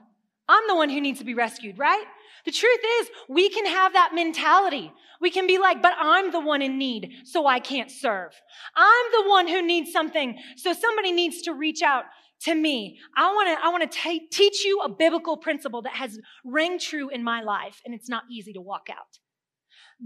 [0.48, 2.04] I'm the one who needs to be rescued, right?
[2.48, 4.90] The truth is, we can have that mentality.
[5.20, 8.32] We can be like, but I'm the one in need, so I can't serve.
[8.74, 12.04] I'm the one who needs something, so somebody needs to reach out
[12.44, 13.00] to me.
[13.14, 17.10] I want to I want to teach you a biblical principle that has rang true
[17.10, 19.18] in my life and it's not easy to walk out.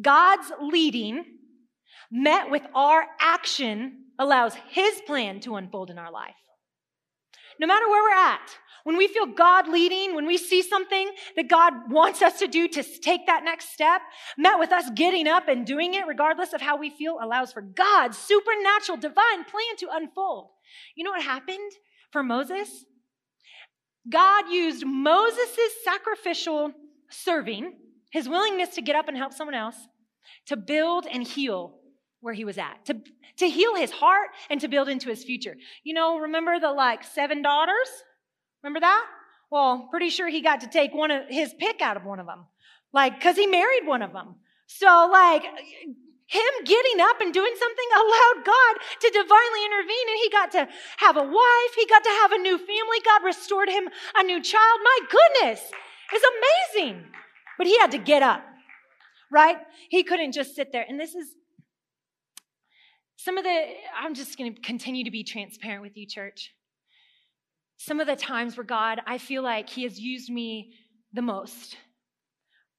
[0.00, 1.24] God's leading
[2.10, 6.34] met with our action allows his plan to unfold in our life.
[7.60, 8.50] No matter where we're at,
[8.84, 12.68] when we feel God leading, when we see something that God wants us to do
[12.68, 14.02] to take that next step,
[14.36, 17.62] met with us getting up and doing it, regardless of how we feel, allows for
[17.62, 20.50] God's supernatural, divine plan to unfold.
[20.94, 21.72] You know what happened
[22.10, 22.84] for Moses?
[24.08, 26.72] God used Moses' sacrificial
[27.10, 27.74] serving,
[28.10, 29.76] his willingness to get up and help someone else,
[30.46, 31.78] to build and heal
[32.20, 33.00] where he was at, to,
[33.36, 35.56] to heal his heart and to build into his future.
[35.84, 37.88] You know, remember the like seven daughters?
[38.62, 39.06] Remember that?
[39.50, 42.26] Well, pretty sure he got to take one of his pick out of one of
[42.26, 42.46] them.
[42.92, 44.36] Like, cause he married one of them.
[44.66, 50.30] So like, him getting up and doing something allowed God to divinely intervene and he
[50.30, 51.72] got to have a wife.
[51.76, 52.98] He got to have a new family.
[53.04, 54.80] God restored him a new child.
[54.82, 55.60] My goodness.
[56.12, 56.24] It's
[56.74, 57.04] amazing.
[57.58, 58.42] But he had to get up,
[59.30, 59.58] right?
[59.90, 60.84] He couldn't just sit there.
[60.88, 61.34] And this is
[63.16, 63.64] some of the,
[63.98, 66.52] I'm just going to continue to be transparent with you, church.
[67.84, 70.72] Some of the times where God, I feel like He has used me
[71.12, 71.76] the most,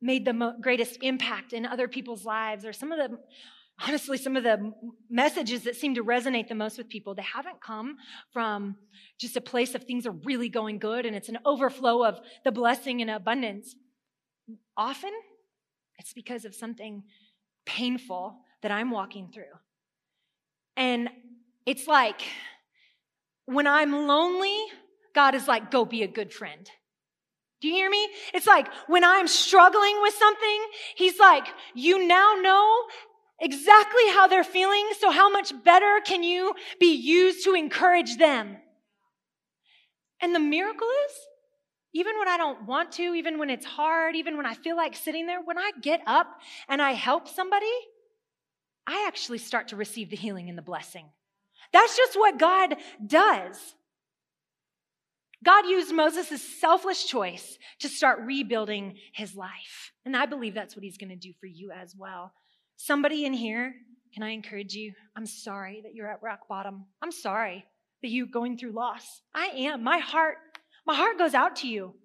[0.01, 3.17] made the mo- greatest impact in other people's lives, or some of the,
[3.85, 4.71] honestly, some of the
[5.09, 7.97] messages that seem to resonate the most with people, they haven't come
[8.31, 8.77] from
[9.19, 12.51] just a place of things are really going good and it's an overflow of the
[12.53, 13.75] blessing and abundance.
[14.77, 15.11] Often,
[15.97, 17.03] it's because of something
[17.65, 19.53] painful that I'm walking through.
[20.77, 21.09] And
[21.65, 22.21] it's like
[23.45, 24.57] when I'm lonely,
[25.13, 26.69] God is like, go be a good friend.
[27.61, 28.07] Do you hear me?
[28.33, 32.83] It's like when I'm struggling with something, He's like, you now know
[33.39, 38.57] exactly how they're feeling, so how much better can you be used to encourage them?
[40.21, 41.11] And the miracle is,
[41.93, 44.95] even when I don't want to, even when it's hard, even when I feel like
[44.95, 46.27] sitting there, when I get up
[46.67, 47.71] and I help somebody,
[48.87, 51.05] I actually start to receive the healing and the blessing.
[51.71, 53.75] That's just what God does.
[55.43, 59.91] God used Moses' selfless choice to start rebuilding his life.
[60.05, 62.31] And I believe that's what he's going to do for you as well.
[62.77, 63.73] Somebody in here,
[64.13, 64.93] can I encourage you?
[65.15, 66.85] I'm sorry that you're at rock bottom.
[67.01, 67.65] I'm sorry
[68.01, 69.21] that you're going through loss.
[69.33, 69.83] I am.
[69.83, 70.37] My heart,
[70.85, 71.95] my heart goes out to you.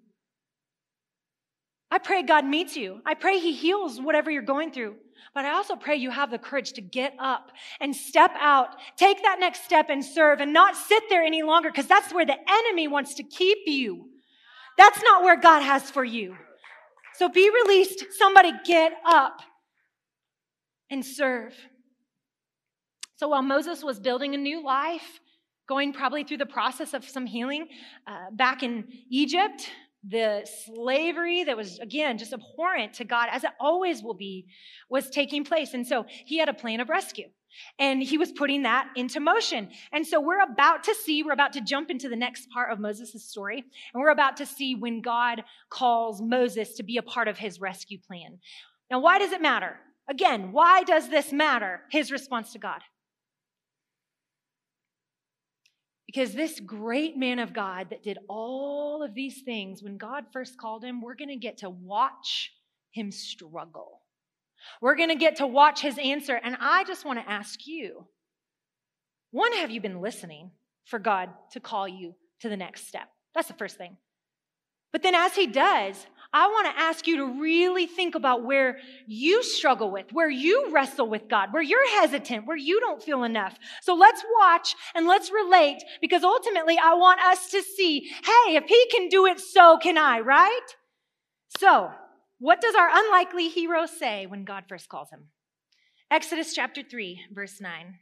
[1.91, 3.01] I pray God meets you.
[3.05, 4.95] I pray He heals whatever you're going through.
[5.33, 9.21] But I also pray you have the courage to get up and step out, take
[9.23, 12.37] that next step and serve and not sit there any longer because that's where the
[12.47, 14.09] enemy wants to keep you.
[14.77, 16.35] That's not where God has for you.
[17.15, 18.05] So be released.
[18.11, 19.41] Somebody get up
[20.89, 21.53] and serve.
[23.17, 25.19] So while Moses was building a new life,
[25.67, 27.67] going probably through the process of some healing
[28.07, 29.69] uh, back in Egypt,
[30.07, 34.47] the slavery that was, again, just abhorrent to God, as it always will be,
[34.89, 35.73] was taking place.
[35.73, 37.27] And so he had a plan of rescue.
[37.79, 39.69] And he was putting that into motion.
[39.91, 42.79] And so we're about to see, we're about to jump into the next part of
[42.79, 43.63] Moses' story.
[43.93, 47.59] And we're about to see when God calls Moses to be a part of his
[47.59, 48.39] rescue plan.
[48.89, 49.77] Now, why does it matter?
[50.07, 51.81] Again, why does this matter?
[51.91, 52.81] His response to God.
[56.11, 60.57] Because this great man of God that did all of these things, when God first
[60.57, 62.51] called him, we're going to get to watch
[62.89, 64.01] him struggle.
[64.81, 66.33] We're going to get to watch his answer.
[66.43, 68.07] And I just want to ask you
[69.29, 70.49] one, have you been listening
[70.85, 73.07] for God to call you to the next step?
[73.35, 73.95] That's the first thing.
[74.91, 78.77] But then, as he does, I want to ask you to really think about where
[79.07, 83.23] you struggle with, where you wrestle with God, where you're hesitant, where you don't feel
[83.23, 83.57] enough.
[83.81, 88.65] So let's watch and let's relate because ultimately I want us to see, hey, if
[88.65, 90.67] he can do it, so can I, right?
[91.57, 91.89] So,
[92.37, 95.29] what does our unlikely hero say when God first calls him?
[96.11, 97.95] Exodus chapter 3, verse 9.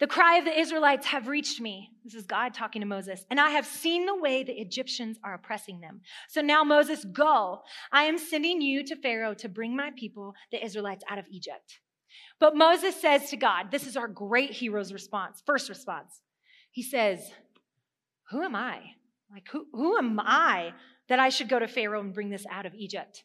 [0.00, 1.90] The cry of the Israelites have reached me.
[2.04, 3.26] This is God talking to Moses.
[3.30, 6.00] And I have seen the way the Egyptians are oppressing them.
[6.28, 7.60] So now, Moses, go.
[7.92, 11.80] I am sending you to Pharaoh to bring my people, the Israelites, out of Egypt.
[12.38, 16.22] But Moses says to God, this is our great hero's response, first response.
[16.70, 17.30] He says,
[18.30, 18.80] Who am I?
[19.30, 20.72] Like, who, who am I
[21.08, 23.22] that I should go to Pharaoh and bring this out of Egypt?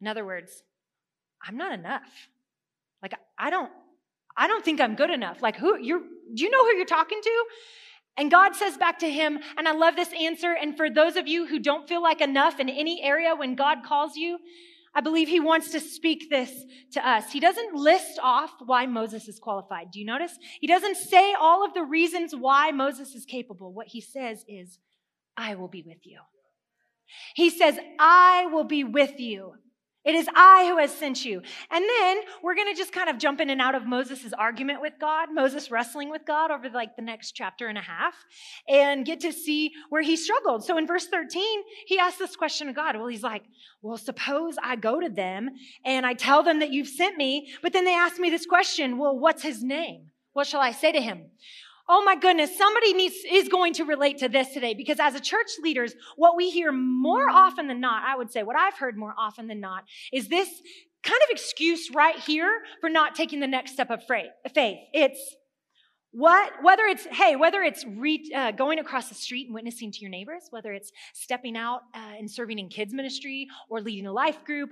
[0.00, 0.64] In other words,
[1.46, 2.28] I'm not enough.
[3.02, 3.70] Like, I don't,
[4.36, 5.42] I don't think I'm good enough.
[5.42, 7.44] Like, who, you're, do you know who you're talking to?
[8.16, 10.54] And God says back to him, and I love this answer.
[10.60, 13.78] And for those of you who don't feel like enough in any area when God
[13.84, 14.38] calls you,
[14.94, 16.52] I believe he wants to speak this
[16.92, 17.32] to us.
[17.32, 19.90] He doesn't list off why Moses is qualified.
[19.90, 20.38] Do you notice?
[20.60, 23.72] He doesn't say all of the reasons why Moses is capable.
[23.72, 24.78] What he says is,
[25.34, 26.20] I will be with you.
[27.34, 29.54] He says, I will be with you.
[30.04, 31.40] It is I who has sent you.
[31.70, 34.80] And then we're going to just kind of jump in and out of Moses' argument
[34.80, 38.14] with God, Moses wrestling with God over like the next chapter and a half,
[38.68, 40.64] and get to see where he struggled.
[40.64, 42.96] So in verse 13, he asks this question of God.
[42.96, 43.44] Well, he's like,
[43.80, 45.50] Well, suppose I go to them
[45.84, 48.98] and I tell them that you've sent me, but then they ask me this question
[48.98, 50.06] Well, what's his name?
[50.32, 51.26] What shall I say to him?
[51.88, 55.20] Oh my goodness, somebody needs, is going to relate to this today because as a
[55.20, 58.96] church leaders, what we hear more often than not, I would say what I've heard
[58.96, 60.48] more often than not is this
[61.02, 64.30] kind of excuse right here for not taking the next step of faith.
[64.44, 65.36] It's
[66.12, 70.00] what, whether it's, hey, whether it's re, uh, going across the street and witnessing to
[70.00, 74.12] your neighbors, whether it's stepping out uh, and serving in kids ministry or leading a
[74.12, 74.70] life group,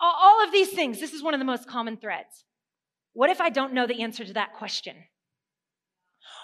[0.00, 2.44] all of these things, this is one of the most common threads.
[3.14, 4.96] What if I don't know the answer to that question?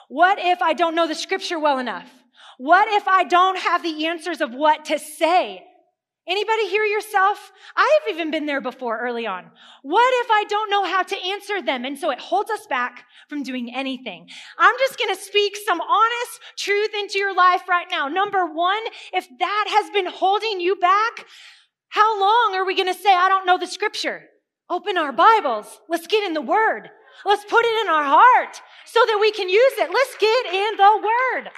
[0.09, 2.11] What if I don't know the scripture well enough?
[2.57, 5.63] What if I don't have the answers of what to say?
[6.27, 7.53] Anybody hear yourself?
[7.75, 9.51] I've even been there before early on.
[9.83, 11.87] What if I don't know how to answer them?
[11.87, 14.29] And so it holds us back from doing anything.
[14.59, 18.09] I'm just going to speak some honest truth into your life right now.
[18.09, 18.83] Number one,
[19.15, 21.25] if that has been holding you back,
[21.89, 24.25] how long are we going to say, I don't know the scripture?
[24.69, 25.81] Open our Bibles.
[25.89, 26.91] Let's get in the word.
[27.25, 29.91] Let's put it in our heart so that we can use it.
[29.93, 31.51] Let's get in the word.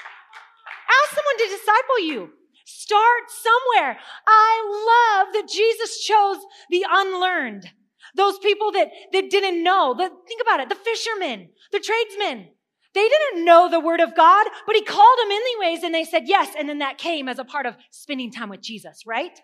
[0.91, 2.31] Ask someone to disciple you.
[2.65, 3.99] Start somewhere.
[4.27, 6.39] I love that Jesus chose
[6.71, 7.71] the unlearned.
[8.17, 9.95] Those people that, that didn't know.
[9.97, 10.69] The, think about it.
[10.69, 12.49] The fishermen, the tradesmen.
[12.93, 16.25] They didn't know the word of God, but he called them anyways and they said
[16.27, 16.55] yes.
[16.59, 19.39] And then that came as a part of spending time with Jesus, right?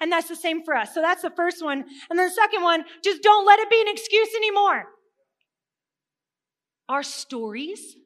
[0.00, 0.94] And that's the same for us.
[0.94, 1.84] So that's the first one.
[2.10, 4.86] And then the second one, just don't let it be an excuse anymore
[6.88, 7.96] our stories,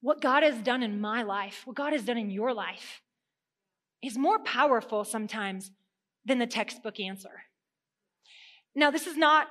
[0.00, 3.02] what God has done in my life, what God has done in your life,
[4.02, 5.70] is more powerful sometimes
[6.24, 7.42] than the textbook answer.
[8.74, 9.48] Now, this is not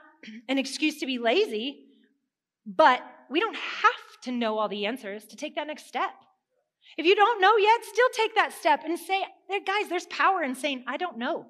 [0.48, 1.86] an excuse to be lazy,
[2.66, 6.12] but we don't have to know all the answers to take that next step.
[6.98, 9.24] If you don't know yet, still take that step and say,
[9.66, 11.46] guys, there's power in saying, I don't know.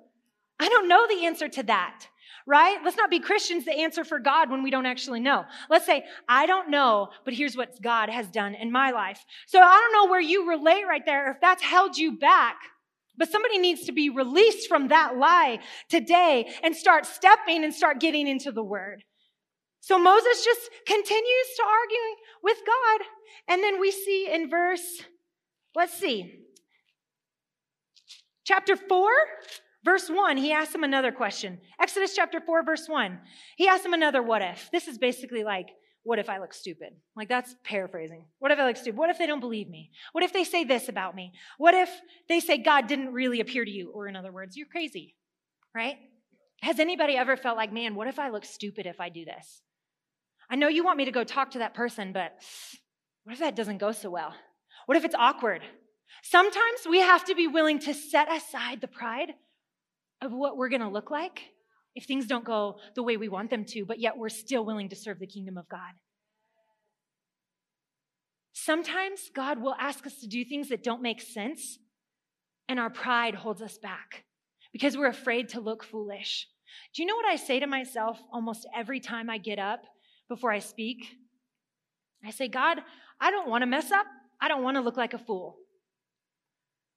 [0.60, 2.08] I don't know the answer to that,
[2.50, 2.80] right?
[2.84, 5.46] Let's not be Christians that answer for God when we don't actually know.
[5.70, 9.24] Let's say, I don't know, but here's what God has done in my life.
[9.46, 12.56] So I don't know where you relate right there, if that's held you back.
[13.16, 18.00] But somebody needs to be released from that lie today and start stepping and start
[18.00, 19.04] getting into the word.
[19.82, 21.98] So Moses just continues to argue
[22.42, 23.06] with God.
[23.48, 25.04] And then we see in verse,
[25.76, 26.46] let's see,
[28.44, 29.12] chapter 4,
[29.84, 31.60] verse 1, he asks him another question.
[31.80, 33.20] Exodus chapter 4, verse 1,
[33.58, 34.70] he asks him another what if.
[34.72, 35.68] This is basically like,
[36.04, 36.94] what if I look stupid?
[37.16, 38.26] Like that's paraphrasing.
[38.40, 38.98] What if I look stupid?
[38.98, 39.92] What if they don't believe me?
[40.12, 41.34] What if they say this about me?
[41.58, 41.90] What if
[42.28, 43.92] they say God didn't really appear to you?
[43.94, 45.16] Or in other words, you're crazy,
[45.76, 45.98] right?
[46.62, 49.62] Has anybody ever felt like, man, what if I look stupid if I do this?
[50.50, 52.34] I know you want me to go talk to that person, but
[53.24, 54.34] what if that doesn't go so well?
[54.88, 55.62] What if it's awkward?
[56.24, 59.34] Sometimes we have to be willing to set aside the pride
[60.22, 61.42] of what we're going to look like
[61.96, 64.90] if things don't go the way we want them to, but yet we're still willing
[64.90, 65.94] to serve the kingdom of God.
[68.54, 71.80] Sometimes God will ask us to do things that don't make sense,
[72.68, 74.26] and our pride holds us back
[74.72, 76.48] because we're afraid to look foolish.
[76.94, 79.82] Do you know what I say to myself almost every time I get up
[80.30, 81.18] before I speak.
[82.26, 82.80] I say, God,
[83.20, 84.06] I don't want to mess up.
[84.40, 85.58] I don't want to look like a fool.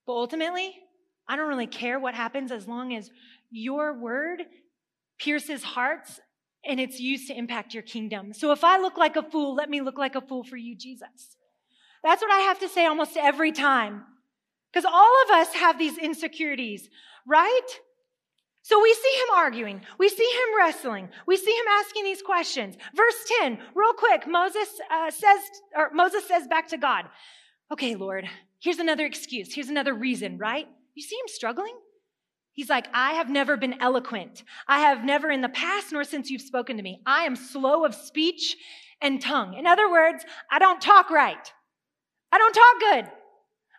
[0.07, 0.77] But ultimately,
[1.29, 3.11] I don't really care what happens as long as
[3.51, 4.43] your word
[5.19, 6.21] pierces hearts
[6.65, 8.33] and it's used to impact your kingdom.
[8.33, 10.77] So if I look like a fool, let me look like a fool for you,
[10.77, 11.37] Jesus.
[12.05, 14.05] That's what I have to say almost every time.
[14.73, 16.89] Because all of us have these insecurities,
[17.27, 17.69] right?
[18.63, 19.81] So we see him arguing.
[19.99, 21.09] We see him wrestling.
[21.27, 22.77] We see him asking these questions.
[22.95, 25.41] Verse 10, real quick, Moses uh, says,
[25.77, 27.07] or Moses says back to God,
[27.73, 28.29] okay, Lord,
[28.61, 29.53] here's another excuse.
[29.53, 30.69] Here's another reason, right?
[30.95, 31.75] You see him struggling?
[32.53, 34.45] He's like, I have never been eloquent.
[34.69, 37.01] I have never in the past nor since you've spoken to me.
[37.07, 38.57] I am slow of speech
[39.01, 39.55] and tongue.
[39.55, 41.53] In other words, I don't talk right.
[42.31, 43.13] I don't talk good.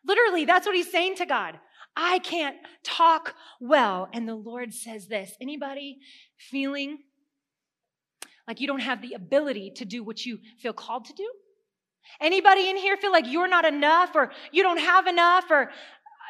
[0.06, 1.60] Literally, that's what he's saying to God.
[1.96, 4.10] I can't talk well.
[4.12, 6.00] And the Lord says this anybody
[6.38, 6.98] feeling
[8.48, 11.30] like you don't have the ability to do what you feel called to do?
[12.20, 15.72] Anybody in here feel like you're not enough or you don't have enough or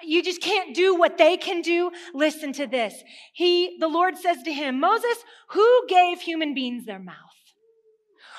[0.06, 1.92] you just can't do what they can do?
[2.14, 3.04] Listen to this.
[3.34, 5.18] He, the Lord says to him, Moses,
[5.50, 7.18] who gave human beings their mouth?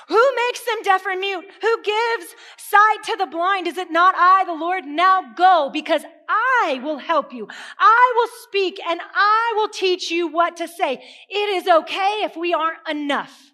[0.08, 1.44] Who makes them deaf and mute?
[1.62, 3.66] Who gives sight to the blind?
[3.66, 4.84] Is it not I, the Lord?
[4.84, 7.48] Now go because I will help you.
[7.78, 11.02] I will speak and I will teach you what to say.
[11.30, 13.52] It is okay if we aren't enough.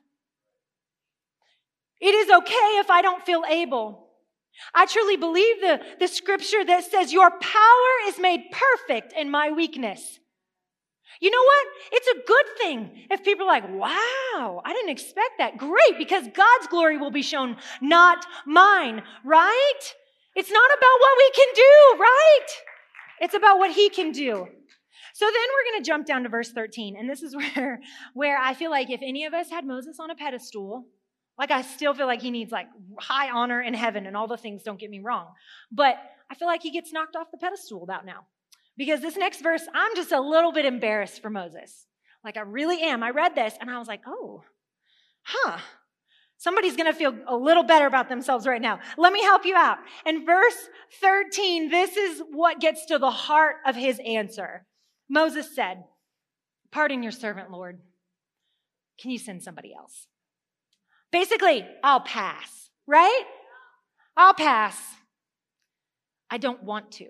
[2.00, 4.09] It is okay if I don't feel able.
[4.74, 9.50] I truly believe the, the scripture that says your power is made perfect in my
[9.50, 10.18] weakness.
[11.20, 11.66] You know what?
[11.92, 15.58] It's a good thing if people are like, wow, I didn't expect that.
[15.58, 19.94] Great, because God's glory will be shown, not mine, right?
[20.36, 22.46] It's not about what we can do, right?
[23.20, 24.46] It's about what He can do.
[25.12, 26.96] So then we're going to jump down to verse 13.
[26.96, 27.80] And this is where,
[28.14, 30.86] where I feel like if any of us had Moses on a pedestal,
[31.40, 32.66] like I still feel like he needs like
[32.98, 35.28] high honor in heaven and all the things, don't get me wrong.
[35.72, 35.96] But
[36.30, 38.26] I feel like he gets knocked off the pedestal about now.
[38.76, 41.86] Because this next verse, I'm just a little bit embarrassed for Moses.
[42.22, 43.02] Like, I really am.
[43.02, 44.44] I read this and I was like, oh,
[45.22, 45.56] huh.
[46.36, 48.78] Somebody's going to feel a little better about themselves right now.
[48.98, 49.78] Let me help you out.
[50.04, 50.68] In verse
[51.00, 54.66] 13, this is what gets to the heart of his answer.
[55.08, 55.84] Moses said,
[56.70, 57.80] Pardon your servant, Lord.
[59.00, 60.06] Can you send somebody else?
[61.12, 63.24] Basically, I'll pass, right?
[64.16, 64.80] I'll pass.
[66.30, 67.08] I don't want to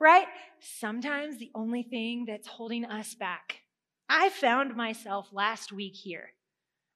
[0.00, 0.26] right?
[0.60, 3.60] Sometimes the only thing that's holding us back.
[4.08, 6.30] I found myself last week here.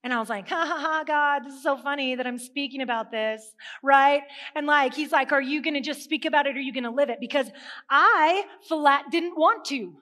[0.05, 2.83] And I was like, ha ha ha, God, this is so funny that I'm speaking
[2.83, 3.43] about this,
[3.83, 4.23] right?
[4.55, 6.91] And like, he's like, are you to just speak about it or are you to
[6.91, 7.19] live it?
[7.21, 7.51] Because
[7.91, 9.95] I flat didn't want to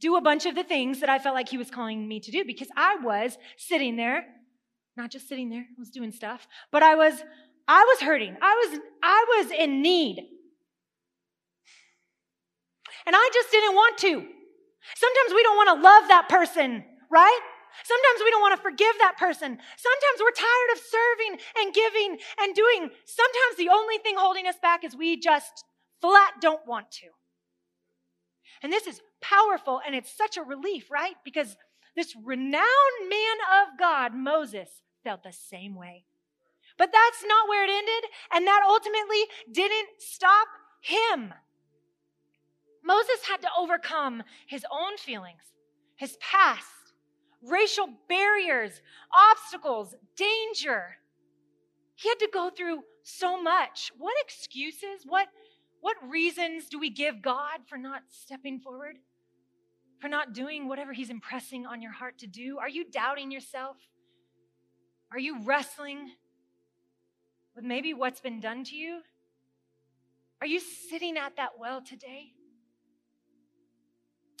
[0.00, 2.30] do a bunch of the things that I felt like he was calling me to
[2.30, 4.26] do because I was sitting there,
[4.96, 7.14] not just sitting there, I was doing stuff, but I was,
[7.66, 8.36] I was hurting.
[8.40, 10.18] I was, I was in need.
[13.06, 14.26] And I just didn't want to.
[14.94, 17.40] Sometimes we don't want to love that person, right?
[17.82, 19.58] Sometimes we don't want to forgive that person.
[19.76, 22.90] Sometimes we're tired of serving and giving and doing.
[23.04, 25.64] Sometimes the only thing holding us back is we just
[26.00, 27.08] flat don't want to.
[28.62, 31.14] And this is powerful and it's such a relief, right?
[31.24, 31.56] Because
[31.96, 34.68] this renowned man of God, Moses,
[35.04, 36.04] felt the same way.
[36.76, 40.48] But that's not where it ended, and that ultimately didn't stop
[40.80, 41.32] him.
[42.82, 45.42] Moses had to overcome his own feelings,
[45.96, 46.66] his past,
[47.42, 48.82] racial barriers,
[49.14, 50.96] obstacles, danger.
[51.94, 53.92] He had to go through so much.
[53.96, 55.28] What excuses, what,
[55.80, 58.96] what reasons do we give God for not stepping forward?
[60.00, 62.58] For not doing whatever He's impressing on your heart to do?
[62.58, 63.76] Are you doubting yourself?
[65.14, 66.10] Are you wrestling
[67.54, 69.02] with maybe what's been done to you?
[70.40, 72.32] Are you sitting at that well today?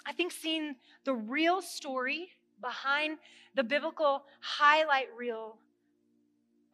[0.04, 3.18] I think seeing the real story behind
[3.54, 5.58] the biblical highlight reel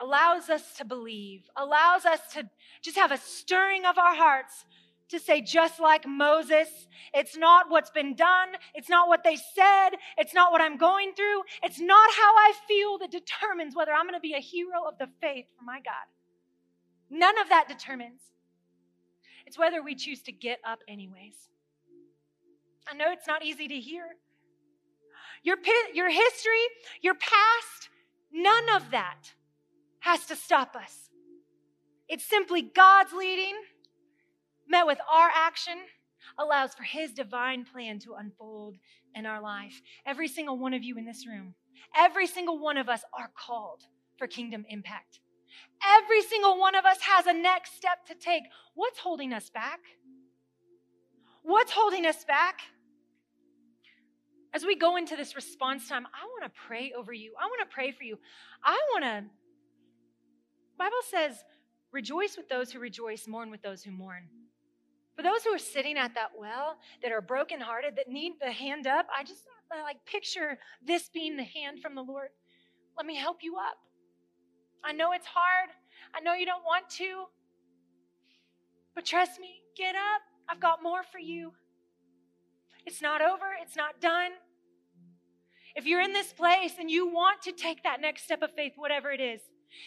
[0.01, 2.49] allows us to believe, allows us to
[2.81, 4.65] just have a stirring of our hearts
[5.11, 6.69] to say, just like Moses,
[7.15, 11.13] it's not what's been done, it's not what they said, it's not what I'm going
[11.15, 14.87] through, it's not how I feel that determines whether I'm going to be a hero
[14.87, 16.07] of the faith for my God.
[17.11, 18.21] None of that determines.
[19.47, 21.35] It's whether we choose to get up, anyways.
[22.89, 24.05] I know it's not easy to hear.
[25.43, 25.57] Your,
[25.93, 26.65] your history,
[27.03, 27.89] your past,
[28.33, 29.33] none of that
[30.01, 31.11] has to stop us.
[32.09, 33.55] It's simply God's leading,
[34.71, 35.75] met with our action,
[36.39, 38.77] allows for His divine plan to unfold
[39.15, 39.81] in our life.
[40.07, 41.55] Every single one of you in this room,
[41.97, 43.83] every single one of us are called
[44.17, 45.21] for kingdom impact.
[45.85, 48.45] Every single one of us has a next step to take.
[48.75, 49.81] What's holding us back?
[51.43, 52.61] What's holding us back?
[54.53, 57.35] As we go into this response time, I want to pray over you.
[57.41, 58.19] I want to pray for you.
[58.65, 59.25] I want to
[60.81, 61.45] Bible says,
[61.93, 64.29] rejoice with those who rejoice, mourn with those who mourn.
[65.21, 68.87] For those who are sitting at that well, that are brokenhearted, that need the hand
[68.87, 72.29] up, I just I like picture this being the hand from the Lord.
[72.97, 73.77] Let me help you up.
[74.83, 75.69] I know it's hard.
[76.15, 77.25] I know you don't want to.
[78.95, 80.23] But trust me, get up.
[80.49, 81.53] I've got more for you.
[82.87, 84.31] It's not over, it's not done.
[85.77, 88.73] If you're in this place and you want to take that next step of faith,
[88.77, 89.43] whatever it is,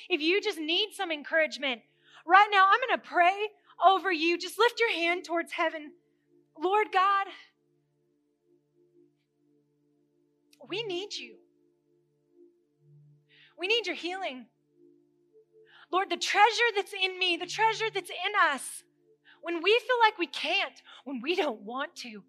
[0.09, 1.81] if you just need some encouragement,
[2.23, 3.47] right now I'm going to pray
[3.85, 4.37] over you.
[4.37, 5.91] Just lift your hand towards heaven.
[6.59, 7.27] Lord God,
[10.67, 11.35] we need you.
[13.57, 14.47] We need your healing.
[15.91, 18.83] Lord, the treasure that's in me, the treasure that's in us,
[19.41, 22.23] when we feel like we can't, when we don't want to,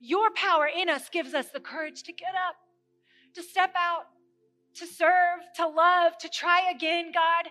[0.00, 2.56] your power in us gives us the courage to get up,
[3.34, 4.06] to step out,
[4.74, 7.50] to serve, to love, to try again, God.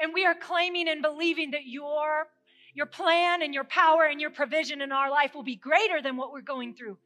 [0.00, 2.28] And we are claiming and believing that your,
[2.74, 6.16] your plan and your power and your provision in our life will be greater than
[6.16, 6.98] what we're going through.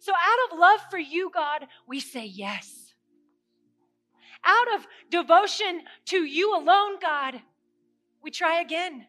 [0.00, 2.92] So, out of love for you, God, we say yes.
[4.44, 7.40] Out of devotion to you alone, God,
[8.20, 9.06] we try again.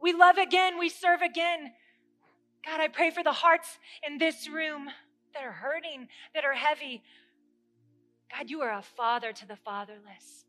[0.00, 1.72] We love again, we serve again.
[2.64, 4.88] God, I pray for the hearts in this room
[5.34, 7.02] that are hurting, that are heavy.
[8.36, 10.44] God, you are a father to the fatherless.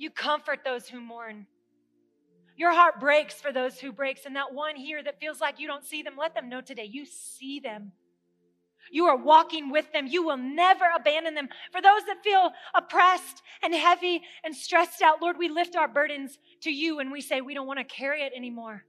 [0.00, 1.46] You comfort those who mourn.
[2.56, 4.24] Your heart breaks for those who breaks.
[4.24, 6.88] And that one here that feels like you don't see them, let them know today
[6.90, 7.92] you see them.
[8.90, 10.06] You are walking with them.
[10.06, 11.50] You will never abandon them.
[11.70, 16.38] For those that feel oppressed and heavy and stressed out, Lord, we lift our burdens
[16.62, 18.82] to you and we say we don't want to carry it anymore.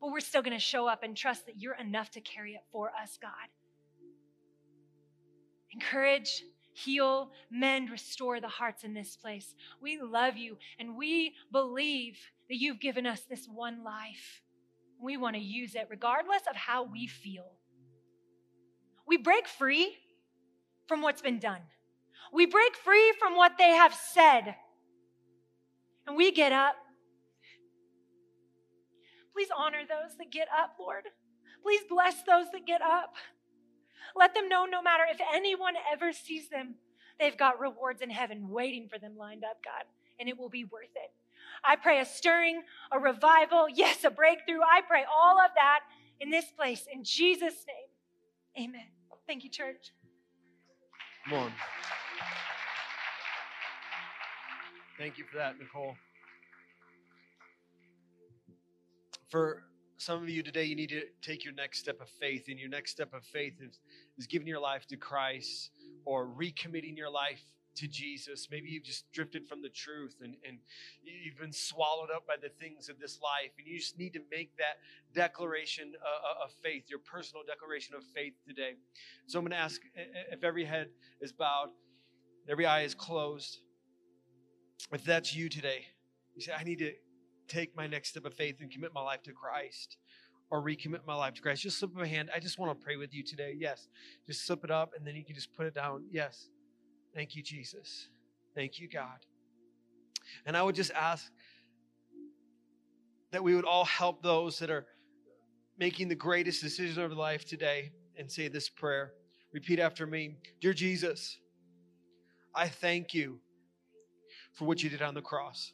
[0.00, 2.62] But we're still going to show up and trust that you're enough to carry it
[2.72, 3.30] for us, God.
[5.72, 6.42] Encourage
[6.84, 9.54] heal, mend, restore the hearts in this place.
[9.80, 12.18] We love you and we believe
[12.48, 14.42] that you've given us this one life.
[15.00, 17.52] We want to use it regardless of how we feel.
[19.06, 19.96] We break free
[20.86, 21.62] from what's been done.
[22.32, 24.54] We break free from what they have said.
[26.06, 26.76] And we get up.
[29.32, 31.04] Please honor those that get up, Lord.
[31.62, 33.14] Please bless those that get up.
[34.16, 36.74] Let them know no matter if anyone ever sees them,
[37.18, 39.84] they've got rewards in heaven waiting for them lined up, God,
[40.18, 41.12] and it will be worth it.
[41.64, 44.60] I pray a stirring, a revival, yes, a breakthrough.
[44.60, 45.80] I pray all of that
[46.20, 48.66] in this place in Jesus' name.
[48.66, 48.86] Amen.
[49.26, 49.92] Thank you, church.
[51.28, 51.52] Come on.
[54.98, 55.94] Thank you for that, Nicole.
[59.30, 59.62] For
[60.00, 62.70] some of you today, you need to take your next step of faith, and your
[62.70, 63.78] next step of faith is,
[64.16, 65.70] is giving your life to Christ
[66.06, 67.42] or recommitting your life
[67.76, 68.48] to Jesus.
[68.50, 70.56] Maybe you've just drifted from the truth and, and
[71.04, 74.20] you've been swallowed up by the things of this life, and you just need to
[74.30, 74.78] make that
[75.14, 78.76] declaration of, of faith, your personal declaration of faith today.
[79.26, 79.82] So I'm going to ask
[80.32, 80.88] if every head
[81.20, 81.68] is bowed,
[82.48, 83.58] every eye is closed.
[84.92, 85.84] if that's you today,
[86.34, 86.92] you say, I need to
[87.50, 89.96] take my next step of faith and commit my life to Christ
[90.50, 92.30] or recommit my life to Christ, just slip up a hand.
[92.34, 93.54] I just want to pray with you today.
[93.56, 93.88] Yes.
[94.26, 96.04] Just slip it up and then you can just put it down.
[96.10, 96.48] Yes.
[97.14, 98.08] Thank you, Jesus.
[98.54, 99.18] Thank you, God.
[100.46, 101.30] And I would just ask
[103.30, 104.86] that we would all help those that are
[105.78, 109.12] making the greatest decision of life today and say this prayer.
[109.52, 111.38] Repeat after me Dear Jesus,
[112.54, 113.38] I thank you
[114.52, 115.72] for what you did on the cross.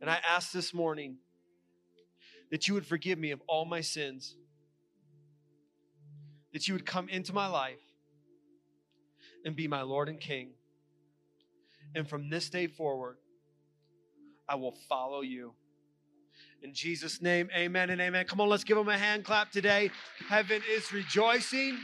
[0.00, 1.16] And I ask this morning
[2.50, 4.36] that you would forgive me of all my sins,
[6.52, 7.80] that you would come into my life
[9.44, 10.50] and be my Lord and King.
[11.94, 13.16] And from this day forward,
[14.48, 15.54] I will follow you.
[16.62, 18.26] In Jesus' name, amen and amen.
[18.26, 19.90] Come on, let's give them a hand clap today.
[20.28, 21.78] Heaven is rejoicing.